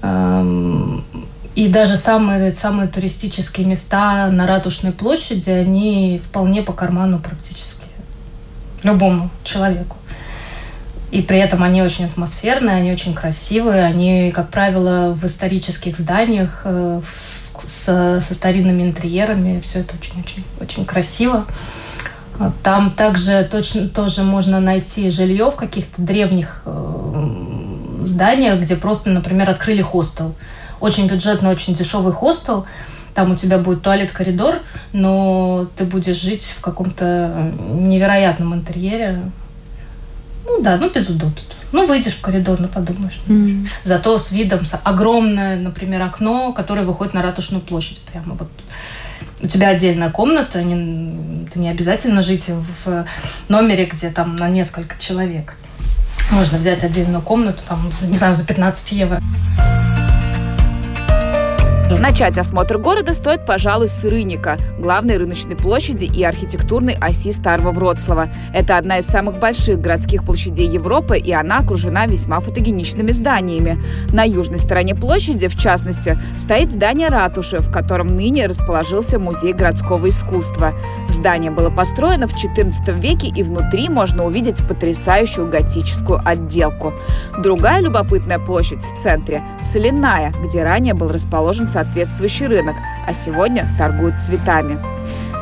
Эм, 0.03 1.05
и 1.55 1.69
даже 1.69 1.97
самые, 1.97 2.53
самые 2.53 2.89
туристические 2.89 3.67
места 3.67 4.29
на 4.29 4.47
Ратушной 4.47 4.93
площади, 4.93 5.51
они 5.51 6.21
вполне 6.25 6.63
по 6.63 6.73
карману 6.73 7.19
практически 7.19 7.87
любому 8.83 9.31
человеку. 9.43 9.97
И 11.11 11.23
при 11.23 11.39
этом 11.39 11.63
они 11.63 11.83
очень 11.83 12.05
атмосферные, 12.05 12.77
они 12.77 12.93
очень 12.93 13.15
красивые, 13.15 13.85
они, 13.85 14.33
как 14.33 14.51
правило, 14.51 15.15
в 15.15 15.25
исторических 15.25 15.97
зданиях 15.97 16.63
э, 16.65 17.01
с, 17.65 18.21
со 18.21 18.35
старинными 18.35 18.83
интерьерами. 18.83 19.61
Все 19.61 19.81
это 19.81 19.95
очень-очень 19.97 20.45
очень 20.61 20.85
красиво. 20.85 21.47
Там 22.63 22.91
также 22.91 23.47
точно 23.51 23.89
тоже 23.89 24.23
можно 24.23 24.61
найти 24.61 25.11
жилье 25.11 25.51
в 25.51 25.57
каких-то 25.57 26.03
древних 26.03 26.63
э, 26.65 28.03
зданиях, 28.03 28.61
где 28.61 28.77
просто, 28.77 29.11
например, 29.11 29.49
открыли 29.51 29.83
хостел. 29.83 30.35
Очень 30.81 31.07
бюджетный, 31.07 31.51
очень 31.51 31.75
дешевый 31.75 32.13
хостел. 32.13 32.67
Там 33.15 33.33
у 33.33 33.37
тебя 33.37 33.59
будет 33.59 33.83
туалет-коридор, 33.83 34.57
но 34.93 35.67
ты 35.77 35.85
будешь 35.85 36.21
жить 36.21 36.45
в 36.45 36.61
каком-то 36.61 37.53
невероятном 37.71 38.55
интерьере. 38.55 39.23
Ну, 40.45 40.63
да, 40.63 40.77
ну 40.77 40.91
без 40.91 41.09
удобств. 41.09 41.57
Ну, 41.73 41.87
выйдешь 41.87 42.15
в 42.15 42.21
коридор, 42.21 42.61
ну, 42.61 42.69
подумаешь. 42.69 43.21
Mm. 43.27 43.67
Зато 43.83 44.19
с 44.19 44.33
видом 44.33 44.65
с 44.65 44.79
огромное, 44.85 45.59
например, 45.59 46.03
окно, 46.03 46.53
которое 46.53 46.83
выходит 46.83 47.15
на 47.15 47.23
Ратушную 47.23 47.63
площадь 47.63 48.01
прямо 48.01 48.35
вот 48.35 48.49
у 49.41 49.47
тебя 49.47 49.69
отдельная 49.69 50.11
комната, 50.11 50.63
не, 50.63 51.47
ты 51.53 51.59
не 51.59 51.69
обязательно 51.69 52.23
жить 52.23 52.49
в 52.49 53.07
номере, 53.49 53.87
где 53.87 54.11
там 54.11 54.37
на 54.37 54.49
несколько 54.49 54.99
человек. 54.99 55.55
Можно 56.31 56.59
взять 56.59 56.83
отдельную 56.83 57.23
комнату, 57.23 57.63
там, 57.69 57.81
не 58.03 58.17
знаю, 58.17 58.35
за 58.35 58.45
15 58.45 58.93
евро. 58.93 59.21
Начать 61.89 62.37
осмотр 62.37 62.79
города 62.79 63.15
стоит, 63.15 63.47
пожалуй, 63.47 63.89
с 63.89 64.03
Рыника, 64.03 64.59
главной 64.79 65.17
рыночной 65.19 65.55
площади 65.55 66.05
и 66.05 66.25
архитектурной 66.25 66.95
оси 67.01 67.31
Старого 67.31 67.71
Вроцлава. 67.71 68.29
Это 68.53 68.77
одна 68.77 68.99
из 68.99 69.07
самых 69.07 69.39
больших 69.39 69.81
городских 69.81 70.25
площадей 70.25 70.69
Европы, 70.69 71.17
и 71.17 71.33
она 71.33 71.59
окружена 71.59 72.07
весьма 72.07 72.41
фотогеничными 72.41 73.13
зданиями. 73.13 73.81
На 74.13 74.25
южной 74.25 74.59
стороне 74.59 74.97
площади, 74.97 75.47
в 75.47 75.57
частности, 75.57 76.19
стоит 76.37 76.73
здание 76.73 77.09
ратуши, 77.09 77.61
в 77.61 77.71
котором 77.71 78.17
ныне 78.17 78.47
расположился 78.47 79.21
Музей 79.21 79.53
городского 79.53 80.09
искусства. 80.09 80.75
Здание 81.09 81.53
было 81.53 81.71
построено 81.71 82.27
в 82.27 82.35
XIV 82.35 83.01
веке, 83.01 83.29
и 83.29 83.43
внутри 83.45 83.89
можно 83.89 84.25
увидеть 84.25 84.67
потрясающую 84.67 85.49
готическую 85.49 86.21
отделку. 86.25 86.93
Другая 87.39 87.81
любопытная 87.81 88.41
площадь 88.41 88.83
в 88.83 89.01
центре– 89.01 89.43
Соляная, 89.63 90.33
где 90.45 90.65
ранее 90.65 90.95
был 90.95 91.09
расположен 91.09 91.69
соответствующий 91.77 92.47
рынок, 92.47 92.75
а 93.07 93.13
сегодня 93.13 93.67
торгуют 93.77 94.19
цветами. 94.19 94.79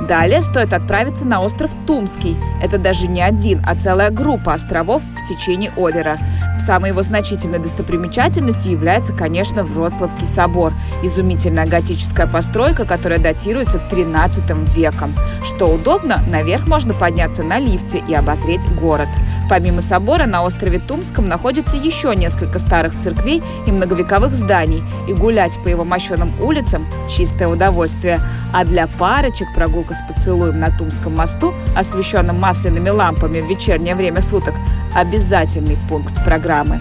Далее 0.03 0.43
стоит 0.43 0.73
отправиться 0.73 1.25
на 1.27 1.41
остров 1.41 1.71
Тумский. 1.87 2.37
Это 2.63 2.79
даже 2.79 3.07
не 3.07 3.23
один, 3.23 3.63
а 3.67 3.75
целая 3.75 4.11
группа 4.11 4.53
островов 4.53 5.03
в 5.03 5.29
течение 5.29 5.71
Одера. 5.77 6.19
Самой 6.59 6.91
его 6.91 7.03
значительной 7.03 7.59
достопримечательностью 7.59 8.73
является, 8.73 9.13
конечно, 9.13 9.65
Вроцлавский 9.65 10.27
собор. 10.27 10.73
Изумительная 11.03 11.67
готическая 11.67 12.27
постройка, 12.27 12.85
которая 12.85 13.19
датируется 13.19 13.79
13 13.79 14.45
веком. 14.75 15.15
Что 15.45 15.67
удобно, 15.67 16.21
наверх 16.29 16.67
можно 16.67 16.95
подняться 16.95 17.43
на 17.43 17.59
лифте 17.59 18.03
и 18.09 18.15
обозреть 18.15 18.67
город. 18.81 19.09
Помимо 19.49 19.83
собора 19.83 20.25
на 20.27 20.43
острове 20.43 20.79
Тумском 20.79 21.29
находится 21.29 21.77
еще 21.77 22.15
несколько 22.17 22.59
старых 22.59 22.99
церквей 22.99 23.43
и 23.67 23.73
многовековых 23.73 24.35
зданий, 24.35 24.83
и 25.07 25.13
гулять 25.13 25.63
по 25.63 25.69
его 25.69 25.85
мощенным 25.85 26.33
улицам– 26.41 26.87
чистое 27.11 27.49
удовольствие. 27.49 28.21
А 28.55 28.65
для 28.65 28.87
парочек 28.87 29.53
прогулка 29.55 29.84
с 29.93 30.03
поцелуем 30.09 30.59
на 30.59 30.71
Тумском 30.71 31.17
мосту, 31.17 31.53
освещенном 31.77 32.41
масляными 32.41 32.89
лампами 32.89 33.41
в 33.41 33.49
вечернее 33.49 33.95
время 33.95 34.23
суток– 34.23 34.55
обязательный 34.95 35.77
пункт 35.89 36.15
программы. 36.25 36.81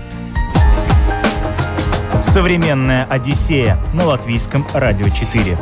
Современная 2.22 3.05
Одиссея 3.10 3.77
на 3.93 4.05
латвийском 4.05 4.65
радио 4.74 5.10
4. 5.10 5.57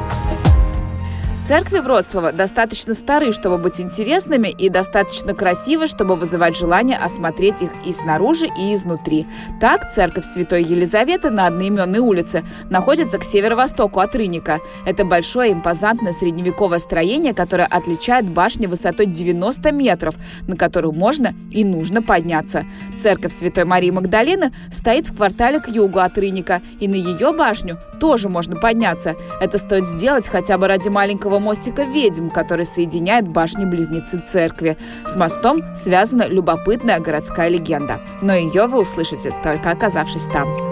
Церкви 1.43 1.79
Вроцлава 1.79 2.31
достаточно 2.31 2.93
стары, 2.93 3.33
чтобы 3.33 3.57
быть 3.57 3.81
интересными, 3.81 4.49
и 4.49 4.69
достаточно 4.69 5.33
красивы, 5.33 5.87
чтобы 5.87 6.15
вызывать 6.15 6.55
желание 6.55 6.97
осмотреть 6.97 7.63
их 7.63 7.71
и 7.83 7.91
снаружи, 7.91 8.45
и 8.45 8.75
изнутри. 8.75 9.25
Так, 9.59 9.91
церковь 9.91 10.25
Святой 10.25 10.61
Елизаветы 10.61 11.31
на 11.31 11.47
одноименной 11.47 11.97
улице 11.97 12.43
находится 12.69 13.17
к 13.17 13.23
северо-востоку 13.23 14.01
от 14.01 14.15
Рыника. 14.15 14.59
Это 14.85 15.03
большое 15.03 15.53
импозантное 15.53 16.13
средневековое 16.13 16.77
строение, 16.77 17.33
которое 17.33 17.65
отличает 17.65 18.27
башни 18.27 18.67
высотой 18.67 19.07
90 19.07 19.71
метров, 19.71 20.15
на 20.47 20.55
которую 20.55 20.93
можно 20.93 21.33
и 21.49 21.63
нужно 21.65 22.03
подняться. 22.03 22.65
Церковь 22.99 23.33
Святой 23.33 23.65
Марии 23.65 23.89
Магдалины 23.89 24.53
стоит 24.71 25.09
в 25.09 25.15
квартале 25.15 25.59
к 25.59 25.69
югу 25.69 25.99
от 25.99 26.15
Рыника, 26.19 26.61
и 26.79 26.87
на 26.87 26.95
ее 26.95 27.33
башню 27.33 27.79
тоже 28.01 28.27
можно 28.27 28.59
подняться. 28.59 29.15
Это 29.39 29.59
стоит 29.59 29.87
сделать 29.87 30.27
хотя 30.27 30.57
бы 30.57 30.67
ради 30.67 30.89
маленького 30.89 31.39
мостика 31.39 31.83
ведьм, 31.83 32.29
который 32.29 32.65
соединяет 32.65 33.27
башни-близнецы 33.27 34.19
церкви. 34.19 34.75
С 35.05 35.15
мостом 35.15 35.75
связана 35.75 36.27
любопытная 36.27 36.99
городская 36.99 37.47
легенда. 37.47 38.01
Но 38.21 38.33
ее 38.33 38.65
вы 38.65 38.81
услышите, 38.81 39.33
только 39.43 39.69
оказавшись 39.69 40.25
там. 40.33 40.70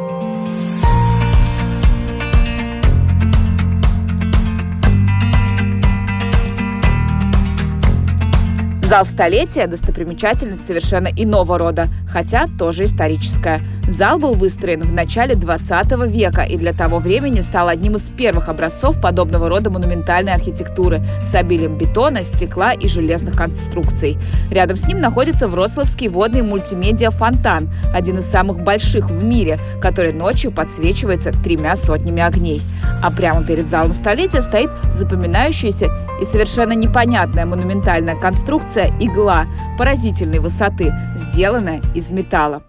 Зал 8.90 9.06
столетия– 9.06 9.68
достопримечательность 9.68 10.66
совершенно 10.66 11.10
иного 11.16 11.60
рода, 11.60 11.90
хотя 12.08 12.48
тоже 12.58 12.86
историческая. 12.86 13.62
Зал 13.88 14.18
был 14.18 14.34
выстроен 14.34 14.82
в 14.82 14.92
начале 14.92 15.36
20 15.36 16.08
века 16.08 16.42
и 16.42 16.58
для 16.58 16.74
того 16.74 16.98
времени 16.98 17.42
стал 17.42 17.68
одним 17.68 17.98
из 17.98 18.10
первых 18.10 18.50
образцов 18.50 19.00
подобного 19.00 19.48
рода 19.48 19.70
монументальной 19.70 20.34
архитектуры 20.34 21.04
с 21.24 21.36
обилием 21.36 21.78
бетона, 21.78 22.24
стекла 22.24 22.74
и 22.74 22.88
железных 22.88 23.36
конструкций. 23.36 24.18
Рядом 24.50 24.76
с 24.76 24.88
ним 24.88 25.02
находится 25.02 25.48
Вроцлавский 25.48 26.08
водный 26.08 26.42
мультимедиа-фонтан, 26.42 27.70
один 27.94 28.18
из 28.18 28.26
самых 28.26 28.64
больших 28.64 29.12
в 29.12 29.24
мире, 29.24 29.60
который 29.80 30.14
ночью 30.14 30.52
подсвечивается 30.52 31.32
тремя 31.32 31.76
сотнями 31.76 32.24
огней. 32.24 32.64
А 33.04 33.12
прямо 33.12 33.44
перед 33.44 33.70
залом 33.70 33.94
столетия 33.94 34.42
стоит 34.42 34.72
запоминающаяся 34.92 35.90
и 36.20 36.26
совершенно 36.26 36.74
непонятная 36.74 37.46
монументальная 37.46 38.16
конструкция 38.16 38.79
конструкция 38.80 38.92
игла 39.00 39.46
поразительной 39.78 40.40
высоты, 40.40 40.94
сделанная 41.16 41.82
из 41.94 42.12
металла. 42.12 42.64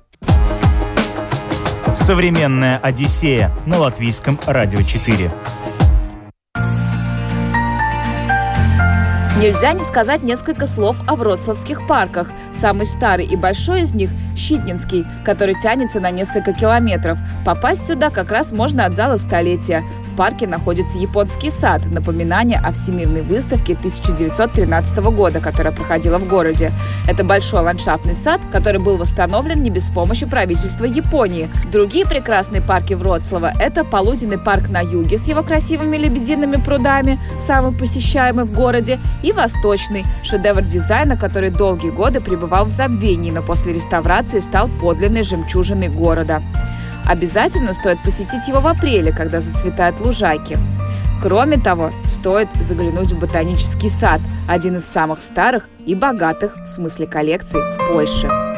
Современная 1.94 2.78
Одиссея 2.78 3.54
на 3.66 3.78
латвийском 3.78 4.38
радио 4.46 4.82
4. 4.82 5.30
Нельзя 9.40 9.72
не 9.72 9.84
сказать 9.84 10.22
несколько 10.22 10.66
слов 10.66 10.98
о 11.06 11.16
вроцлавских 11.16 11.86
парках. 11.86 12.30
Самый 12.60 12.84
старый 12.84 13.24
и 13.24 13.36
большой 13.36 13.82
из 13.82 13.94
них– 13.94 14.10
Щитнинский, 14.36 15.06
который 15.24 15.54
тянется 15.54 16.00
на 16.00 16.10
несколько 16.10 16.52
километров. 16.52 17.18
Попасть 17.44 17.86
сюда 17.86 18.10
как 18.10 18.30
раз 18.30 18.52
можно 18.52 18.84
от 18.84 18.96
зала 18.96 19.16
столетия. 19.16 19.82
В 20.04 20.16
парке 20.16 20.46
находится 20.46 20.98
японский 20.98 21.50
сад, 21.50 21.82
напоминание 21.86 22.58
о 22.58 22.72
Всемирной 22.72 23.22
выставке 23.22 23.74
1913 23.74 24.98
года, 24.98 25.40
которая 25.40 25.72
проходила 25.72 26.18
в 26.18 26.28
городе. 26.28 26.72
Это 27.08 27.24
большой 27.24 27.60
ландшафтный 27.60 28.14
сад, 28.14 28.40
который 28.52 28.80
был 28.80 28.98
восстановлен 28.98 29.62
не 29.62 29.70
без 29.70 29.88
помощи 29.90 30.26
правительства 30.26 30.84
Японии. 30.84 31.48
Другие 31.72 32.06
прекрасные 32.06 32.60
парки 32.60 32.94
Вроцлава– 32.94 33.52
это 33.60 33.84
полуденный 33.84 34.38
парк 34.38 34.68
на 34.68 34.80
юге 34.80 35.16
с 35.16 35.28
его 35.28 35.42
красивыми 35.42 35.96
лебедиными 35.96 36.56
прудами, 36.56 37.18
самый 37.46 37.72
посещаемый 37.72 38.44
в 38.44 38.54
городе, 38.54 38.98
и 39.22 39.32
восточный– 39.32 40.04
шедевр 40.22 40.62
дизайна, 40.62 41.16
который 41.16 41.50
долгие 41.50 41.90
годы 41.90 42.20
пребывал 42.20 42.49
в 42.50 42.70
забвении, 42.70 43.30
но 43.30 43.42
после 43.42 43.72
реставрации 43.72 44.40
стал 44.40 44.68
подлинной 44.80 45.22
жемчужиной 45.22 45.88
города. 45.88 46.42
Обязательно 47.06 47.72
стоит 47.72 48.02
посетить 48.02 48.46
его 48.48 48.60
в 48.60 48.66
апреле, 48.66 49.12
когда 49.12 49.40
зацветают 49.40 50.00
лужайки. 50.00 50.58
Кроме 51.22 51.58
того, 51.58 51.92
стоит 52.04 52.48
заглянуть 52.60 53.12
в 53.12 53.18
ботанический 53.18 53.88
сад, 53.88 54.20
один 54.48 54.76
из 54.76 54.84
самых 54.84 55.20
старых 55.20 55.68
и 55.86 55.94
богатых 55.94 56.56
в 56.56 56.66
смысле 56.66 57.06
коллекций 57.06 57.60
в 57.60 57.92
Польше. 57.92 58.49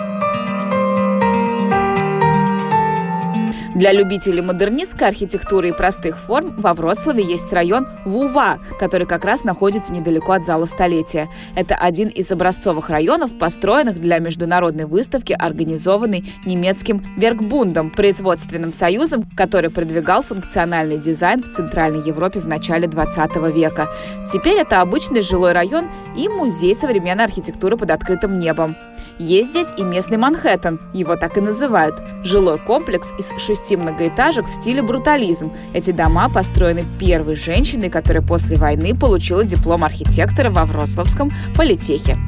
Для 3.75 3.93
любителей 3.93 4.43
модернистской 4.43 5.09
архитектуры 5.09 5.71
и 5.71 5.73
простых 5.73 6.19
форм 6.19 6.61
во 6.61 6.75
Вроцлаве 6.75 7.25
есть 7.25 7.51
район 7.55 7.89
Вува, 8.05 8.59
который 8.79 9.07
как 9.07 9.25
раз 9.25 9.45
находится 9.45 9.95
недалеко 9.95 10.33
от 10.33 10.45
зала 10.45 10.67
столетия. 10.67 11.31
Это 11.57 11.75
один 11.75 12.09
из 12.09 12.31
образцовых 12.31 12.91
районов, 12.91 13.39
построенных 13.39 13.99
для 13.99 14.19
международной 14.19 14.85
выставки, 14.85 15.33
организованной 15.33 16.23
немецким 16.45 17.03
Бергбундом, 17.17 17.91
производственным 17.91 18.73
союзом, 18.73 19.25
который 19.35 19.71
продвигал 19.71 20.23
функциональный 20.23 20.99
дизайн 20.99 21.43
в 21.43 21.51
Центральной 21.51 22.07
Европе 22.07 22.41
в 22.41 22.47
начале 22.47 22.87
20 22.87 23.37
века. 23.55 23.89
Теперь 24.31 24.59
это 24.59 24.83
обычный 24.83 25.23
жилой 25.23 25.53
район 25.53 25.87
и 26.15 26.29
музей 26.29 26.75
современной 26.75 27.25
архитектуры 27.25 27.79
под 27.79 27.91
открытым 27.91 28.39
небом. 28.39 28.77
Есть 29.19 29.51
здесь 29.51 29.69
и 29.79 29.83
местный 29.83 30.19
Манхэттен, 30.19 30.81
его 30.93 31.17
так 31.17 31.37
и 31.39 31.41
называют. 31.41 32.03
Жилой 32.23 32.59
комплекс 32.59 33.09
из 33.19 33.31
шести 33.43 33.62
многоэтажек 33.71 34.47
в 34.47 34.53
стиле 34.53 34.83
брутализм. 34.83 35.53
Эти 35.73 35.93
дома 35.93 36.29
построены 36.29 36.85
первой 36.99 37.37
женщиной, 37.37 37.91
которая 37.91 38.23
после 38.23 38.57
войны 38.57 38.95
получила 38.95 39.45
диплом 39.45 39.85
архитектора 39.85 40.51
во 40.51 40.65
Вроцлавском 40.65 41.31
политехе. 41.57 42.19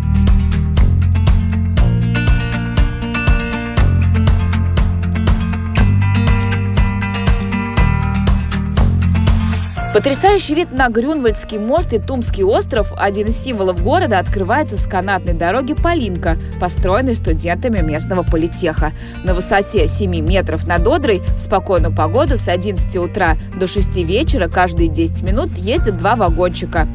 Потрясающий 9.95 10.57
вид 10.57 10.73
на 10.73 10.89
Грюнвальдский 10.89 11.59
мост 11.59 11.93
и 11.93 12.01
Тумский 12.01 12.43
остров, 12.43 12.93
один 12.97 13.29
из 13.29 13.41
символов 13.41 13.81
города, 13.81 14.19
открывается 14.19 14.77
с 14.77 14.89
канатной 14.89 15.35
дороги 15.35 15.75
Полинка, 15.75 16.37
построенной 16.59 17.15
студентами 17.15 17.79
местного 17.79 18.25
политеха. 18.25 18.93
На 19.23 19.35
высоте 19.35 19.87
7 19.87 20.11
метров 20.19 20.67
над 20.67 20.85
Одрой 20.85 21.21
в 21.21 21.39
спокойную 21.39 21.95
погоду 21.95 22.37
с 22.39 22.49
11 22.49 22.97
утра 22.97 23.37
до 23.55 23.69
6 23.69 23.99
вечера 23.99 24.49
каждые 24.49 24.89
10 24.89 25.23
минут 25.23 25.51
ездят 25.57 25.99
два 25.99 26.17
вагончика. 26.17 26.89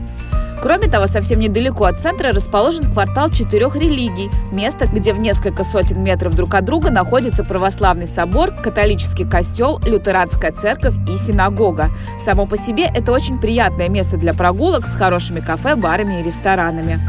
Кроме 0.61 0.87
того, 0.87 1.07
совсем 1.07 1.39
недалеко 1.39 1.85
от 1.85 1.99
центра 1.99 2.33
расположен 2.33 2.91
квартал 2.91 3.29
четырех 3.29 3.75
религий, 3.77 4.29
место, 4.51 4.87
где 4.87 5.13
в 5.13 5.19
несколько 5.19 5.63
сотен 5.63 6.03
метров 6.03 6.35
друг 6.35 6.53
от 6.53 6.65
друга 6.65 6.91
находится 6.91 7.45
православный 7.45 8.07
собор, 8.07 8.51
католический 8.51 9.29
костел, 9.29 9.79
лютеранская 9.85 10.51
церковь 10.51 10.95
и 11.07 11.17
синагога. 11.17 11.89
Само 12.17 12.45
по 12.45 12.57
себе 12.57 12.85
это 12.93 13.13
очень 13.13 13.39
приятное 13.39 13.87
место 13.87 14.17
для 14.17 14.33
прогулок 14.33 14.85
с 14.85 14.95
хорошими 14.95 15.39
кафе, 15.39 15.75
барами 15.75 16.19
и 16.19 16.23
ресторанами. 16.23 16.99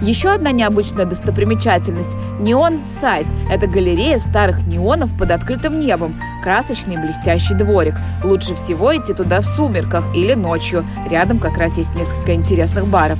Еще 0.00 0.30
одна 0.30 0.52
необычная 0.52 1.06
достопримечательность– 1.06 2.16
Неон-сайт. 2.40 3.26
Это 3.50 3.66
галерея 3.66 4.18
старых 4.18 4.62
неонов 4.62 5.16
под 5.18 5.32
открытым 5.32 5.80
небом. 5.80 6.14
Красочный 6.40 6.96
блестящий 6.96 7.54
дворик. 7.54 7.96
Лучше 8.22 8.54
всего 8.54 8.96
идти 8.96 9.12
туда 9.12 9.40
в 9.40 9.44
сумерках 9.44 10.04
или 10.14 10.34
ночью. 10.34 10.84
Рядом 11.10 11.40
как 11.40 11.58
раз 11.58 11.78
есть 11.78 11.94
несколько 11.96 12.34
интересных 12.34 12.86
баров. 12.86 13.18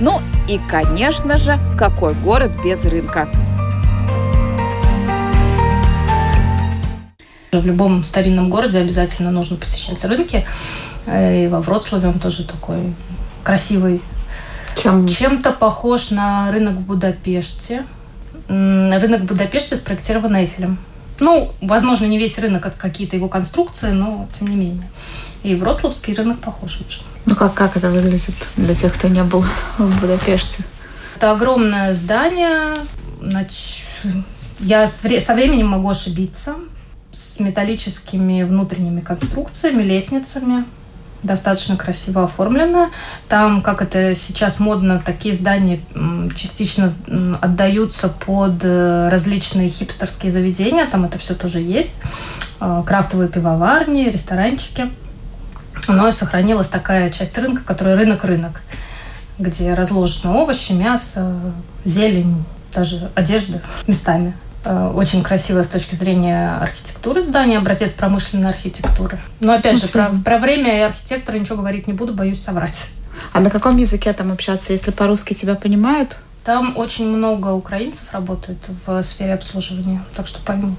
Ну 0.00 0.20
и, 0.48 0.58
конечно 0.68 1.38
же, 1.38 1.58
какой 1.78 2.14
город 2.14 2.50
без 2.64 2.84
рынка? 2.84 3.28
В 7.52 7.64
любом 7.64 8.04
старинном 8.04 8.50
городе 8.50 8.78
обязательно 8.78 9.30
нужно 9.30 9.56
посещать 9.56 10.04
рынки. 10.04 10.44
Э, 11.06 11.44
и 11.44 11.48
во 11.48 11.60
Вроцлаве 11.60 12.08
он 12.08 12.18
тоже 12.18 12.44
такой 12.44 12.94
красивый 13.44 14.02
чем? 14.82 15.08
Чем-то 15.08 15.52
похож 15.52 16.10
на 16.10 16.50
рынок 16.52 16.74
в 16.74 16.80
Будапеште. 16.80 17.84
Рынок 18.48 19.22
в 19.22 19.24
Будапеште 19.24 19.76
спроектирован 19.76 20.36
Эйфелем. 20.36 20.78
Ну, 21.20 21.52
возможно, 21.60 22.06
не 22.06 22.18
весь 22.18 22.38
рынок, 22.38 22.66
а 22.66 22.70
какие-то 22.70 23.16
его 23.16 23.28
конструкции, 23.28 23.90
но 23.90 24.28
тем 24.38 24.48
не 24.48 24.56
менее. 24.56 24.90
И 25.42 25.54
Вроцлавский 25.54 26.14
рынок 26.14 26.38
похож 26.40 26.80
очень. 26.80 27.02
Ну, 27.26 27.36
как, 27.36 27.54
как 27.54 27.76
это 27.76 27.90
выглядит 27.90 28.34
для 28.56 28.74
тех, 28.74 28.94
кто 28.94 29.08
не 29.08 29.22
был 29.22 29.44
в 29.78 30.00
Будапеште? 30.00 30.64
Это 31.16 31.32
огромное 31.32 31.94
здание. 31.94 32.74
Я 34.60 34.86
со 34.86 35.34
временем 35.34 35.68
могу 35.68 35.90
ошибиться. 35.90 36.56
С 37.12 37.40
металлическими 37.40 38.44
внутренними 38.44 39.00
конструкциями, 39.00 39.82
лестницами 39.82 40.64
достаточно 41.22 41.76
красиво 41.76 42.24
оформлено. 42.24 42.90
Там, 43.28 43.62
как 43.62 43.82
это 43.82 44.14
сейчас 44.14 44.58
модно, 44.58 45.00
такие 45.04 45.34
здания 45.34 45.80
частично 46.34 46.92
отдаются 47.40 48.08
под 48.08 48.60
э, 48.62 49.08
различные 49.10 49.68
хипстерские 49.68 50.32
заведения. 50.32 50.86
Там 50.86 51.04
это 51.04 51.18
все 51.18 51.34
тоже 51.34 51.60
есть. 51.60 51.94
Э, 52.60 52.82
крафтовые 52.86 53.28
пивоварни, 53.28 54.08
ресторанчики. 54.08 54.90
Но 55.88 56.10
сохранилась 56.10 56.68
такая 56.68 57.10
часть 57.10 57.36
рынка, 57.38 57.62
которая 57.64 57.96
рынок-рынок, 57.96 58.62
где 59.38 59.70
разложены 59.70 60.34
овощи, 60.34 60.72
мясо, 60.72 61.34
зелень, 61.84 62.44
даже 62.74 63.10
одежда 63.14 63.62
местами. 63.86 64.34
Э, 64.62 64.92
очень 64.94 65.22
красивое 65.22 65.64
с 65.64 65.68
точки 65.68 65.94
зрения 65.94 66.56
архитектуры 66.60 67.22
здание, 67.22 67.58
образец 67.58 67.92
промышленной 67.92 68.50
архитектуры. 68.50 69.18
Но 69.40 69.54
опять 69.54 69.80
же, 69.80 69.88
про, 69.88 70.10
про 70.24 70.38
время 70.38 70.78
и 70.78 70.80
архитектора 70.82 71.38
ничего 71.38 71.56
говорить 71.56 71.86
не 71.86 71.94
буду, 71.94 72.12
боюсь 72.12 72.42
соврать. 72.42 72.90
А 73.32 73.40
на 73.40 73.50
каком 73.50 73.76
языке 73.78 74.12
там 74.12 74.32
общаться, 74.32 74.72
если 74.72 74.90
по-русски 74.90 75.34
тебя 75.34 75.54
понимают? 75.54 76.18
Там 76.44 76.76
очень 76.76 77.08
много 77.08 77.48
украинцев 77.48 78.12
работает 78.12 78.58
в 78.86 79.02
сфере 79.02 79.34
обслуживания, 79.34 80.02
так 80.14 80.26
что 80.26 80.40
поймут. 80.40 80.78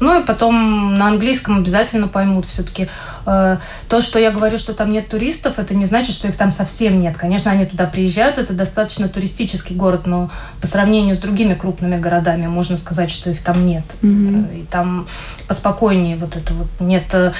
Ну 0.00 0.20
и 0.20 0.24
потом 0.24 0.94
на 0.94 1.08
английском 1.08 1.58
обязательно 1.58 2.08
поймут 2.08 2.46
все-таки. 2.46 2.88
Э, 3.26 3.58
то, 3.88 4.00
что 4.00 4.18
я 4.18 4.30
говорю, 4.30 4.58
что 4.58 4.74
там 4.74 4.90
нет 4.90 5.08
туристов, 5.08 5.58
это 5.58 5.74
не 5.74 5.86
значит, 5.86 6.14
что 6.16 6.28
их 6.28 6.36
там 6.36 6.50
совсем 6.50 7.00
нет. 7.00 7.16
Конечно, 7.16 7.50
они 7.50 7.66
туда 7.66 7.86
приезжают, 7.86 8.38
это 8.38 8.52
достаточно 8.52 9.08
туристический 9.08 9.76
город, 9.76 10.06
но 10.06 10.30
по 10.60 10.66
сравнению 10.66 11.14
с 11.14 11.18
другими 11.18 11.54
крупными 11.54 11.96
городами 11.96 12.46
можно 12.46 12.76
сказать, 12.76 13.10
что 13.10 13.30
их 13.30 13.42
там 13.42 13.66
нет. 13.66 13.84
Mm-hmm. 14.02 14.60
И 14.60 14.64
там 14.64 15.06
поспокойнее 15.46 16.16
вот 16.16 16.36
это 16.36 16.52
вот 16.54 16.68
нет 16.80 17.04
э, 17.12 17.32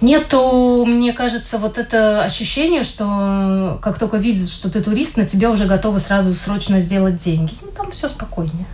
Нету, 0.00 0.86
мне 0.86 1.12
кажется, 1.12 1.58
вот 1.58 1.76
это 1.76 2.22
ощущение, 2.22 2.84
что 2.84 3.78
как 3.82 3.98
только 3.98 4.16
видят, 4.16 4.48
что 4.48 4.70
ты 4.70 4.80
турист, 4.80 5.18
на 5.18 5.26
тебя 5.26 5.50
уже 5.50 5.66
готовы 5.66 6.00
сразу 6.00 6.34
срочно 6.34 6.80
сделать 6.80 7.16
деньги. 7.16 7.52
Ну, 7.60 7.68
там 7.76 7.90
все 7.90 8.08
спокойнее. 8.08 8.64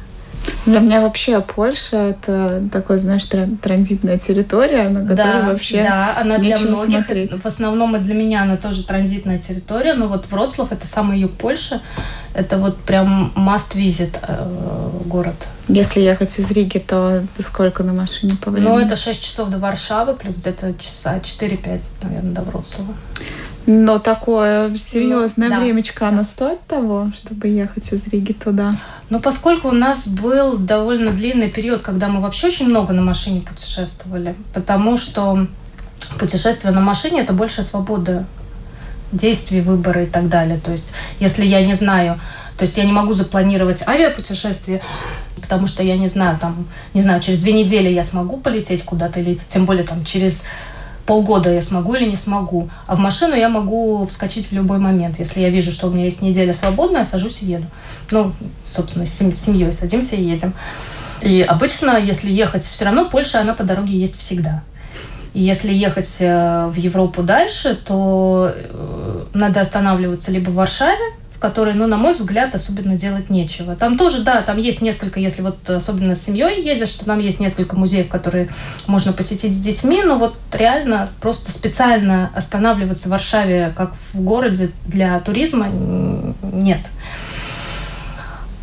Для 0.67 0.81
меня 0.81 1.01
вообще 1.01 1.41
Польша 1.41 1.97
это 1.97 2.63
такой, 2.73 2.99
знаешь, 2.99 3.25
транзитная 3.63 4.19
территория, 4.19 4.89
на 4.89 5.03
которой 5.03 5.43
да, 5.43 5.49
вообще 5.49 5.83
Да, 5.83 6.15
она 6.19 6.39
для 6.39 6.59
многих, 6.59 7.05
смотреть. 7.05 7.33
в 7.33 7.47
основном 7.47 7.97
и 7.97 8.01
для 8.01 8.15
меня 8.15 8.43
она 8.43 8.57
тоже 8.57 8.85
транзитная 8.85 9.39
территория, 9.39 9.95
но 9.95 10.09
вот 10.09 10.27
Вроцлав 10.27 10.73
это 10.73 10.87
самый 10.87 11.21
юг 11.21 11.33
Польши, 11.33 11.81
это 12.35 12.59
вот 12.59 12.79
прям 12.79 13.33
must 13.37 13.77
visit 13.77 14.19
э, 14.23 14.91
город. 15.05 15.37
Если 15.69 16.01
ехать 16.01 16.39
из 16.39 16.51
Риги, 16.51 16.79
то 16.79 17.23
сколько 17.39 17.83
на 17.83 17.93
машине 17.93 18.37
по 18.41 18.51
времени? 18.51 18.69
Ну, 18.69 18.79
это 18.79 18.97
6 18.97 19.23
часов 19.23 19.49
до 19.49 19.59
Варшавы, 19.59 20.15
плюс 20.15 20.37
где-то 20.37 20.75
часа 20.75 21.19
4-5, 21.19 21.83
наверное, 22.03 22.33
до 22.33 22.43
Вроцлава. 22.43 22.95
Но 23.67 23.99
такое 23.99 24.77
серьезное 24.77 25.49
ну, 25.49 25.55
да, 25.57 25.61
времечко, 25.61 26.01
да. 26.01 26.09
оно 26.09 26.25
стоит 26.25 26.61
того, 26.69 27.11
чтобы 27.15 27.49
ехать 27.49 27.93
из 27.93 28.07
Риги 28.07 28.33
туда? 28.33 28.73
Ну, 29.11 29.21
поскольку 29.21 29.69
у 29.69 29.73
нас 29.73 30.07
был 30.07 30.57
довольно 30.57 31.11
длинный 31.11 31.51
период, 31.51 31.83
когда 31.83 32.09
мы 32.09 32.21
вообще 32.21 32.47
очень 32.47 32.69
много 32.69 32.93
на 32.93 33.03
машине 33.03 33.41
путешествовали, 33.41 34.37
потому 34.55 34.97
что 34.97 35.49
путешествие 36.19 36.73
на 36.73 36.81
машине– 36.81 37.21
это 37.23 37.33
больше 37.33 37.65
свобода 37.65 38.25
действий, 39.11 39.61
выбора 39.61 40.05
и 40.05 40.07
так 40.07 40.29
далее. 40.29 40.59
То 40.59 40.71
есть, 40.71 40.93
если 41.19 41.45
я 41.45 41.65
не 41.65 41.75
знаю, 41.75 42.21
то 42.59 42.65
есть 42.65 42.77
я 42.77 42.85
не 42.85 42.93
могу 42.93 43.15
запланировать 43.15 43.87
авиапутешествие, 43.87 44.81
потому 45.41 45.67
что 45.67 45.83
я 45.83 45.97
не 45.97 46.09
знаю, 46.09 46.39
там, 46.39 46.67
не 46.95 47.01
знаю, 47.01 47.21
через 47.21 47.41
две 47.41 47.53
недели 47.53 47.89
я 47.89 48.05
смогу 48.05 48.39
полететь 48.39 48.85
куда-то, 48.85 49.21
или 49.21 49.39
тем 49.49 49.67
более 49.67 49.85
там 49.85 50.05
через 50.05 50.43
полгода 51.07 51.53
я 51.53 51.63
смогу 51.63 51.95
или 51.95 52.09
не 52.09 52.17
смогу. 52.17 52.69
А 52.87 52.97
в 52.97 52.99
машину 52.99 53.35
я 53.35 53.49
могу 53.49 54.05
вскочить 54.07 54.49
в 54.49 54.53
любой 54.53 54.79
момент. 54.79 55.19
Если 55.19 55.41
я 55.41 55.49
вижу, 55.49 55.71
что 55.73 55.87
у 55.87 55.91
меня 55.91 56.05
есть 56.05 56.21
неделя 56.21 56.53
свободная, 56.53 57.05
сажусь 57.05 57.39
и 57.43 57.47
еду. 57.47 57.67
Ну, 58.11 58.33
собственно, 58.67 59.07
с 59.07 59.13
семьей 59.15 59.73
садимся 59.73 60.17
и 60.17 60.23
едем. 60.23 60.53
И 61.23 61.43
обычно, 61.43 61.99
если 61.99 62.31
ехать, 62.31 62.65
все 62.65 62.85
равно 62.85 63.09
Польша, 63.09 63.41
она 63.41 63.55
по 63.55 63.65
дороге 63.65 63.99
есть 63.99 64.19
всегда. 64.19 64.63
И 65.33 65.43
если 65.43 65.73
ехать 65.73 66.17
э, 66.21 66.67
в 66.67 66.77
Европу 66.77 67.23
дальше, 67.23 67.77
то 67.77 68.53
э, 68.55 69.25
надо 69.35 69.61
останавливаться 69.61 70.31
либо 70.31 70.51
в 70.51 70.55
Варшаве, 70.55 71.13
в 71.37 71.39
которой, 71.39 71.75
ну, 71.75 71.87
на 71.87 71.99
мой 71.99 72.15
взгляд, 72.15 72.55
особенно 72.55 72.97
делать 72.97 73.29
нечего. 73.29 73.77
Там 73.77 73.99
тоже, 73.99 74.23
да, 74.23 74.41
там 74.41 74.59
есть 74.59 74.81
несколько, 74.81 75.21
если 75.21 75.43
вот 75.43 75.69
особенно 75.69 76.15
с 76.15 76.23
семьей 76.23 76.63
едешь, 76.63 76.93
то 76.93 77.05
там 77.05 77.21
есть 77.21 77.41
несколько 77.41 77.77
музеев, 77.77 78.09
которые 78.09 78.49
можно 78.87 79.13
посетить 79.13 79.55
с 79.55 79.61
детьми, 79.61 80.03
но 80.03 80.17
вот 80.17 80.35
реально 80.51 81.11
просто 81.21 81.53
специально 81.53 82.31
останавливаться 82.35 83.09
в 83.09 83.11
Варшаве, 83.11 83.75
как 83.77 83.93
в 84.15 84.21
городе 84.23 84.71
для 84.87 85.21
туризма, 85.21 85.69
нет. 86.43 86.81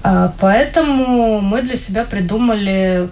А, 0.02 0.34
поэтому 0.40 1.42
мы 1.42 1.62
для 1.62 1.76
себя 1.76 2.06
придумали 2.06 3.10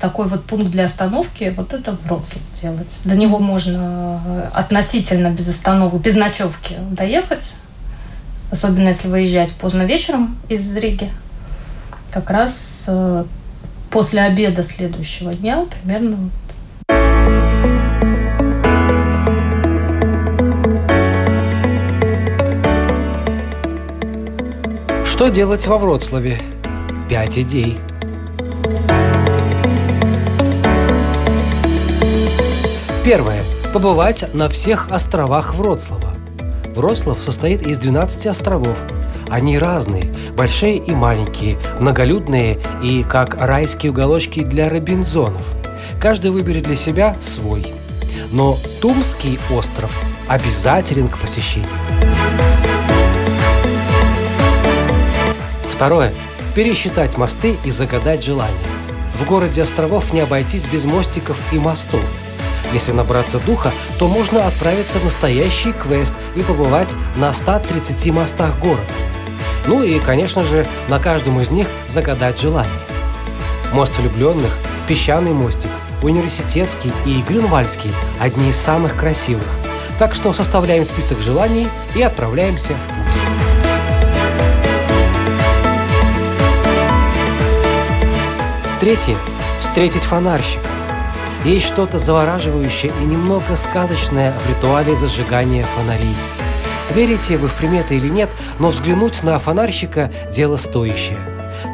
такой 0.00 0.26
вот 0.26 0.44
пункт 0.44 0.70
для 0.70 0.86
остановки, 0.86 1.54
вот 1.56 1.72
это 1.72 1.92
в 1.92 2.04
Вроцлав 2.04 2.42
делать. 2.60 3.00
До 3.04 3.14
него 3.14 3.38
можно 3.38 4.50
относительно 4.52 5.30
без 5.30 5.48
остановок, 5.48 6.00
без 6.00 6.16
ночевки 6.16 6.74
доехать 6.90 7.54
особенно 8.50 8.88
если 8.88 9.08
выезжать 9.08 9.52
поздно 9.52 9.82
вечером 9.82 10.36
из 10.48 10.76
Риги, 10.76 11.10
как 12.10 12.30
раз 12.30 12.84
э, 12.86 13.24
после 13.90 14.22
обеда 14.22 14.62
следующего 14.62 15.34
дня 15.34 15.66
примерно 15.82 16.30
Что 25.18 25.30
делать 25.30 25.66
во 25.66 25.78
Вроцлаве? 25.78 26.40
Пять 27.08 27.36
идей. 27.38 27.80
Первое. 33.04 33.40
Побывать 33.74 34.32
на 34.32 34.48
всех 34.48 34.92
островах 34.92 35.56
Вроцлава. 35.56 36.17
Вроцлав 36.78 37.20
состоит 37.20 37.66
из 37.66 37.76
12 37.78 38.28
островов. 38.28 38.78
Они 39.28 39.58
разные, 39.58 40.14
большие 40.36 40.76
и 40.76 40.92
маленькие, 40.92 41.58
многолюдные 41.80 42.56
и 42.80 43.02
как 43.02 43.34
райские 43.44 43.90
уголочки 43.90 44.44
для 44.44 44.68
робинзонов. 44.68 45.42
Каждый 46.00 46.30
выберет 46.30 46.62
для 46.66 46.76
себя 46.76 47.16
свой. 47.20 47.74
но 48.30 48.56
Тумский 48.80 49.40
остров 49.50 49.90
обязателен 50.28 51.08
к 51.08 51.18
посещению. 51.18 51.68
Второе. 55.72 56.12
Пересчитать 56.54 57.16
мосты 57.16 57.56
и 57.64 57.72
загадать 57.72 58.22
желание. 58.22 58.56
В 59.20 59.26
городе 59.26 59.62
островов 59.62 60.12
не 60.12 60.20
обойтись 60.20 60.64
без 60.66 60.84
мостиков 60.84 61.36
и 61.50 61.58
мостов. 61.58 62.04
Если 62.72 62.92
набраться 62.92 63.38
духа, 63.38 63.72
то 63.98 64.08
можно 64.08 64.46
отправиться 64.46 64.98
в 64.98 65.04
настоящий 65.04 65.72
квест 65.72 66.14
и 66.36 66.42
побывать 66.42 66.88
на 67.16 67.32
130 67.32 68.12
мостах 68.12 68.58
города. 68.58 68.82
Ну 69.66 69.82
и, 69.82 69.98
конечно 69.98 70.44
же, 70.44 70.66
на 70.88 70.98
каждом 70.98 71.40
из 71.40 71.50
них 71.50 71.66
загадать 71.88 72.40
желание. 72.40 72.72
Мост 73.72 73.96
влюбленных, 73.98 74.52
песчаный 74.86 75.32
мостик, 75.32 75.70
университетский 76.02 76.92
и 77.06 77.22
Грюнвальдский– 77.22 77.92
одни 78.20 78.50
из 78.50 78.56
самых 78.56 78.96
красивых. 78.96 79.46
Так 79.98 80.14
что 80.14 80.32
составляем 80.32 80.84
список 80.84 81.20
желаний 81.20 81.68
и 81.94 82.02
отправляемся 82.02 82.74
в 82.74 82.86
путь. 82.86 83.08
Третье– 88.80 89.16
встретить 89.60 90.02
фонарщика. 90.02 90.77
Есть 91.44 91.66
что-то 91.66 91.98
завораживающее 91.98 92.92
и 93.00 93.04
немного 93.04 93.56
сказочное 93.56 94.32
в 94.32 94.48
ритуале 94.48 94.96
зажигания 94.96 95.64
фонарей. 95.76 96.16
Верите 96.94 97.36
вы 97.36 97.48
в 97.48 97.54
приметы 97.54 97.96
или 97.96 98.08
нет, 98.08 98.30
но 98.58 98.70
взглянуть 98.70 99.22
на 99.22 99.38
фонарщика– 99.38 100.10
дело 100.32 100.56
стоящее. 100.56 101.18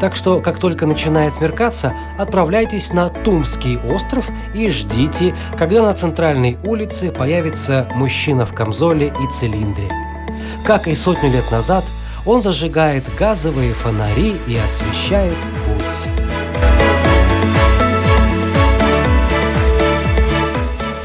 Так 0.00 0.16
что, 0.16 0.40
как 0.40 0.58
только 0.58 0.86
начинает 0.86 1.34
смеркаться, 1.34 1.94
отправляйтесь 2.18 2.92
на 2.92 3.08
Тумский 3.08 3.78
остров 3.78 4.28
и 4.54 4.68
ждите, 4.70 5.34
когда 5.58 5.82
на 5.82 5.92
центральной 5.94 6.58
улице 6.64 7.10
появится 7.10 7.88
мужчина 7.94 8.46
в 8.46 8.54
камзоле 8.54 9.08
и 9.08 9.32
цилиндре. 9.32 9.90
Как 10.66 10.88
и 10.88 10.94
сотню 10.94 11.30
лет 11.30 11.50
назад, 11.50 11.84
он 12.26 12.42
зажигает 12.42 13.04
газовые 13.18 13.74
фонари 13.74 14.36
и 14.46 14.56
освещает 14.56 15.36
путь. 15.66 15.93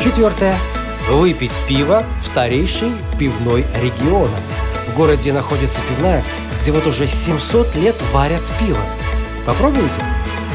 Четвертое. 0.02 0.58
Выпить 1.10 1.52
пиво 1.68 2.06
в 2.24 2.28
старейшей 2.28 2.92
пивной 3.20 3.66
региона. 3.84 4.38
В 4.88 4.96
городе 4.96 5.34
находится 5.34 5.80
пивная, 5.90 6.24
где 6.62 6.72
вот 6.72 6.88
уже 6.88 7.06
700 7.06 7.76
лет 7.76 7.96
варят 8.14 8.42
пиво. 8.60 8.80
Попробуйте. 9.46 10.00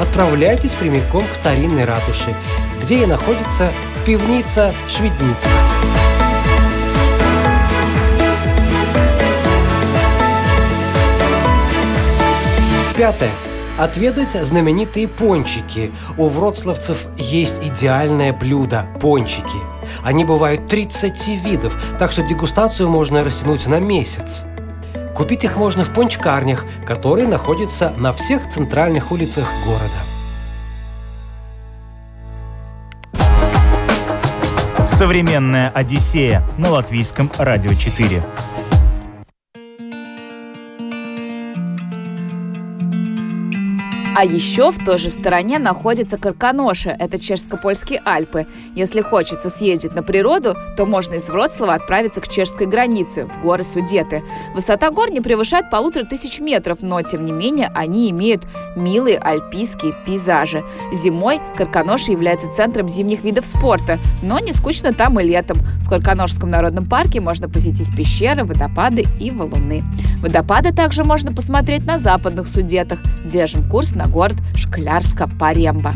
Отправляйтесь 0.00 0.72
прямиком 0.72 1.26
к 1.26 1.34
старинной 1.34 1.84
ратуше, 1.84 2.34
где 2.82 3.02
и 3.02 3.06
находится 3.06 3.70
пивница 4.06 4.72
Шведница. 4.88 5.48
Пятое. 12.96 13.30
Отведать 13.76 14.34
знаменитые 14.40 15.08
пончики. 15.08 15.90
У 16.16 16.28
вроцлавцев 16.28 17.08
есть 17.16 17.56
идеальное 17.60 18.32
блюдо– 18.32 18.86
пончики. 19.00 19.58
Они 20.04 20.24
бывают 20.24 20.68
30 20.68 21.26
видов, 21.44 21.76
так 21.98 22.12
что 22.12 22.22
дегустацию 22.22 22.88
можно 22.88 23.24
растянуть 23.24 23.66
на 23.66 23.80
месяц. 23.80 24.44
Купить 25.16 25.42
их 25.42 25.56
можно 25.56 25.84
в 25.84 25.92
пончкарнях, 25.92 26.64
которые 26.86 27.26
находятся 27.26 27.90
на 27.96 28.12
всех 28.12 28.48
центральных 28.48 29.10
улицах 29.10 29.48
города. 29.66 29.90
Современная 34.86 35.70
Одиссея 35.70 36.46
на 36.58 36.70
латвийском 36.70 37.28
радио 37.38 37.74
4. 37.74 38.22
А 44.16 44.24
еще 44.24 44.70
в 44.70 44.78
той 44.84 44.98
же 44.98 45.10
стороне 45.10 45.58
находится 45.58 46.16
Карканоша, 46.18 46.90
это 46.90 47.18
чешско-польские 47.18 48.00
Альпы. 48.04 48.46
Если 48.76 49.00
хочется 49.00 49.50
съездить 49.50 49.96
на 49.96 50.04
природу, 50.04 50.56
то 50.76 50.86
можно 50.86 51.14
из 51.14 51.28
Вроцлава 51.28 51.74
отправиться 51.74 52.20
к 52.20 52.28
чешской 52.28 52.68
границе, 52.68 53.26
в 53.26 53.42
горы 53.42 53.64
Судеты. 53.64 54.22
Высота 54.54 54.92
гор 54.92 55.10
не 55.10 55.20
превышает 55.20 55.68
полутора 55.68 56.04
тысяч 56.04 56.38
метров, 56.38 56.78
но, 56.80 57.02
тем 57.02 57.24
не 57.24 57.32
менее, 57.32 57.72
они 57.74 58.08
имеют 58.10 58.44
милые 58.76 59.18
альпийские 59.18 59.96
пейзажи. 60.06 60.62
Зимой 60.92 61.40
Карканоша 61.56 62.12
является 62.12 62.46
центром 62.54 62.88
зимних 62.88 63.24
видов 63.24 63.44
спорта, 63.44 63.98
но 64.22 64.38
не 64.38 64.52
скучно 64.52 64.92
там 64.92 65.18
и 65.18 65.24
летом. 65.24 65.58
В 65.84 65.88
Карканошском 65.88 66.48
народном 66.48 66.86
парке 66.88 67.20
можно 67.20 67.48
посетить 67.48 67.94
пещеры, 67.96 68.44
водопады 68.44 69.06
и 69.20 69.32
валуны. 69.32 69.82
Водопады 70.22 70.72
также 70.72 71.02
можно 71.02 71.34
посмотреть 71.34 71.84
на 71.84 71.98
западных 71.98 72.46
Судетах. 72.46 73.00
Держим 73.24 73.68
курс 73.68 73.90
на 73.90 74.03
на 74.04 74.10
город 74.10 74.36
Шклярска-Паремба. 74.54 75.94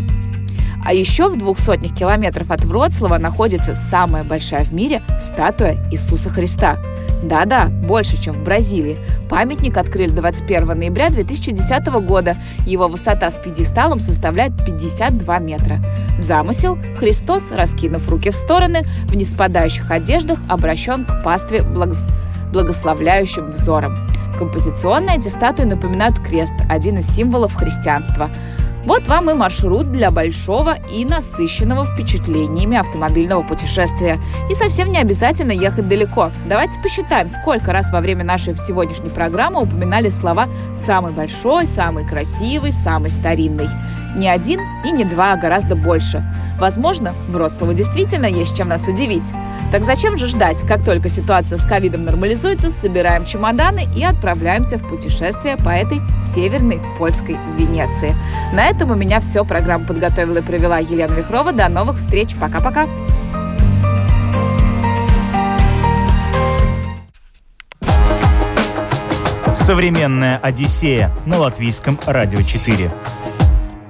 А 0.84 0.94
еще 0.94 1.28
в 1.28 1.36
двух 1.36 1.58
сотнях 1.58 1.94
километров 1.94 2.50
от 2.50 2.64
Вроцлава 2.64 3.18
находится 3.18 3.74
самая 3.74 4.24
большая 4.24 4.64
в 4.64 4.72
мире 4.72 5.02
статуя 5.20 5.76
Иисуса 5.90 6.30
Христа. 6.30 6.78
Да-да, 7.22 7.66
больше, 7.66 8.20
чем 8.22 8.32
в 8.32 8.44
Бразилии. 8.44 8.96
Памятник 9.28 9.76
открыли 9.76 10.10
21 10.10 10.68
ноября 10.68 11.10
2010 11.10 11.86
года. 12.06 12.36
Его 12.64 12.88
высота 12.88 13.28
с 13.28 13.38
пьедесталом 13.38 14.00
составляет 14.00 14.56
52 14.64 15.38
метра. 15.40 15.80
Замысел– 16.18 16.78
Христос, 16.98 17.50
раскинув 17.50 18.08
руки 18.08 18.30
в 18.30 18.34
стороны, 18.34 18.82
в 19.04 19.16
неспадающих 19.16 19.90
одеждах 19.90 20.38
обращен 20.48 21.04
к 21.04 21.22
пастве 21.24 21.62
благос... 21.62 22.06
благословляющим 22.52 23.50
взором. 23.50 24.07
Композиционно 24.38 25.10
эти 25.10 25.26
статуи 25.28 25.64
напоминают 25.64 26.20
крест, 26.20 26.54
один 26.68 26.98
из 26.98 27.08
символов 27.08 27.56
христианства. 27.56 28.30
Вот 28.84 29.08
вам 29.08 29.28
и 29.30 29.34
маршрут 29.34 29.90
для 29.90 30.12
большого 30.12 30.76
и 30.90 31.04
насыщенного 31.04 31.84
впечатлениями 31.84 32.76
автомобильного 32.78 33.42
путешествия. 33.42 34.18
И 34.48 34.54
совсем 34.54 34.92
не 34.92 34.98
обязательно 34.98 35.50
ехать 35.50 35.88
далеко. 35.88 36.30
Давайте 36.48 36.80
посчитаем, 36.80 37.28
сколько 37.28 37.72
раз 37.72 37.90
во 37.90 38.00
время 38.00 38.24
нашей 38.24 38.56
сегодняшней 38.58 39.10
программы 39.10 39.62
упоминали 39.62 40.08
слова 40.08 40.46
«самый 40.86 41.12
большой», 41.12 41.66
«самый 41.66 42.06
красивый», 42.06 42.70
«самый 42.70 43.10
старинный». 43.10 43.68
Не 44.16 44.28
один 44.28 44.60
и 44.84 44.92
не 44.92 45.04
два, 45.04 45.32
а 45.32 45.36
гораздо 45.36 45.76
больше. 45.76 46.24
Возможно, 46.58 47.12
в 47.28 47.32
Вроцлаву 47.32 47.72
действительно 47.72 48.26
есть 48.26 48.56
чем 48.56 48.68
нас 48.68 48.88
удивить. 48.88 49.32
Так 49.70 49.84
зачем 49.84 50.16
же 50.16 50.26
ждать? 50.26 50.66
Как 50.66 50.82
только 50.82 51.08
ситуация 51.08 51.58
с 51.58 51.66
ковидом 51.66 52.04
нормализуется, 52.04 52.70
собираем 52.70 53.26
чемоданы 53.26 53.86
и 53.94 54.02
отправляемся 54.02 54.78
в 54.78 54.88
путешествие 54.88 55.56
по 55.56 55.68
этой 55.68 56.00
северной 56.34 56.80
польской 56.98 57.36
Венеции. 57.56 58.14
На 58.52 58.66
этом 58.66 58.90
у 58.90 58.94
меня 58.94 59.20
все. 59.20 59.44
Программу 59.44 59.84
подготовила 59.84 60.38
и 60.38 60.42
провела 60.42 60.78
Елена 60.78 61.12
Вихрова. 61.12 61.52
До 61.52 61.68
новых 61.68 61.98
встреч. 61.98 62.34
Пока-пока. 62.40 62.86
Современная 69.54 70.38
Одиссея 70.38 71.14
на 71.26 71.38
латвийском 71.38 71.98
радио 72.06 72.40
4. 72.40 72.90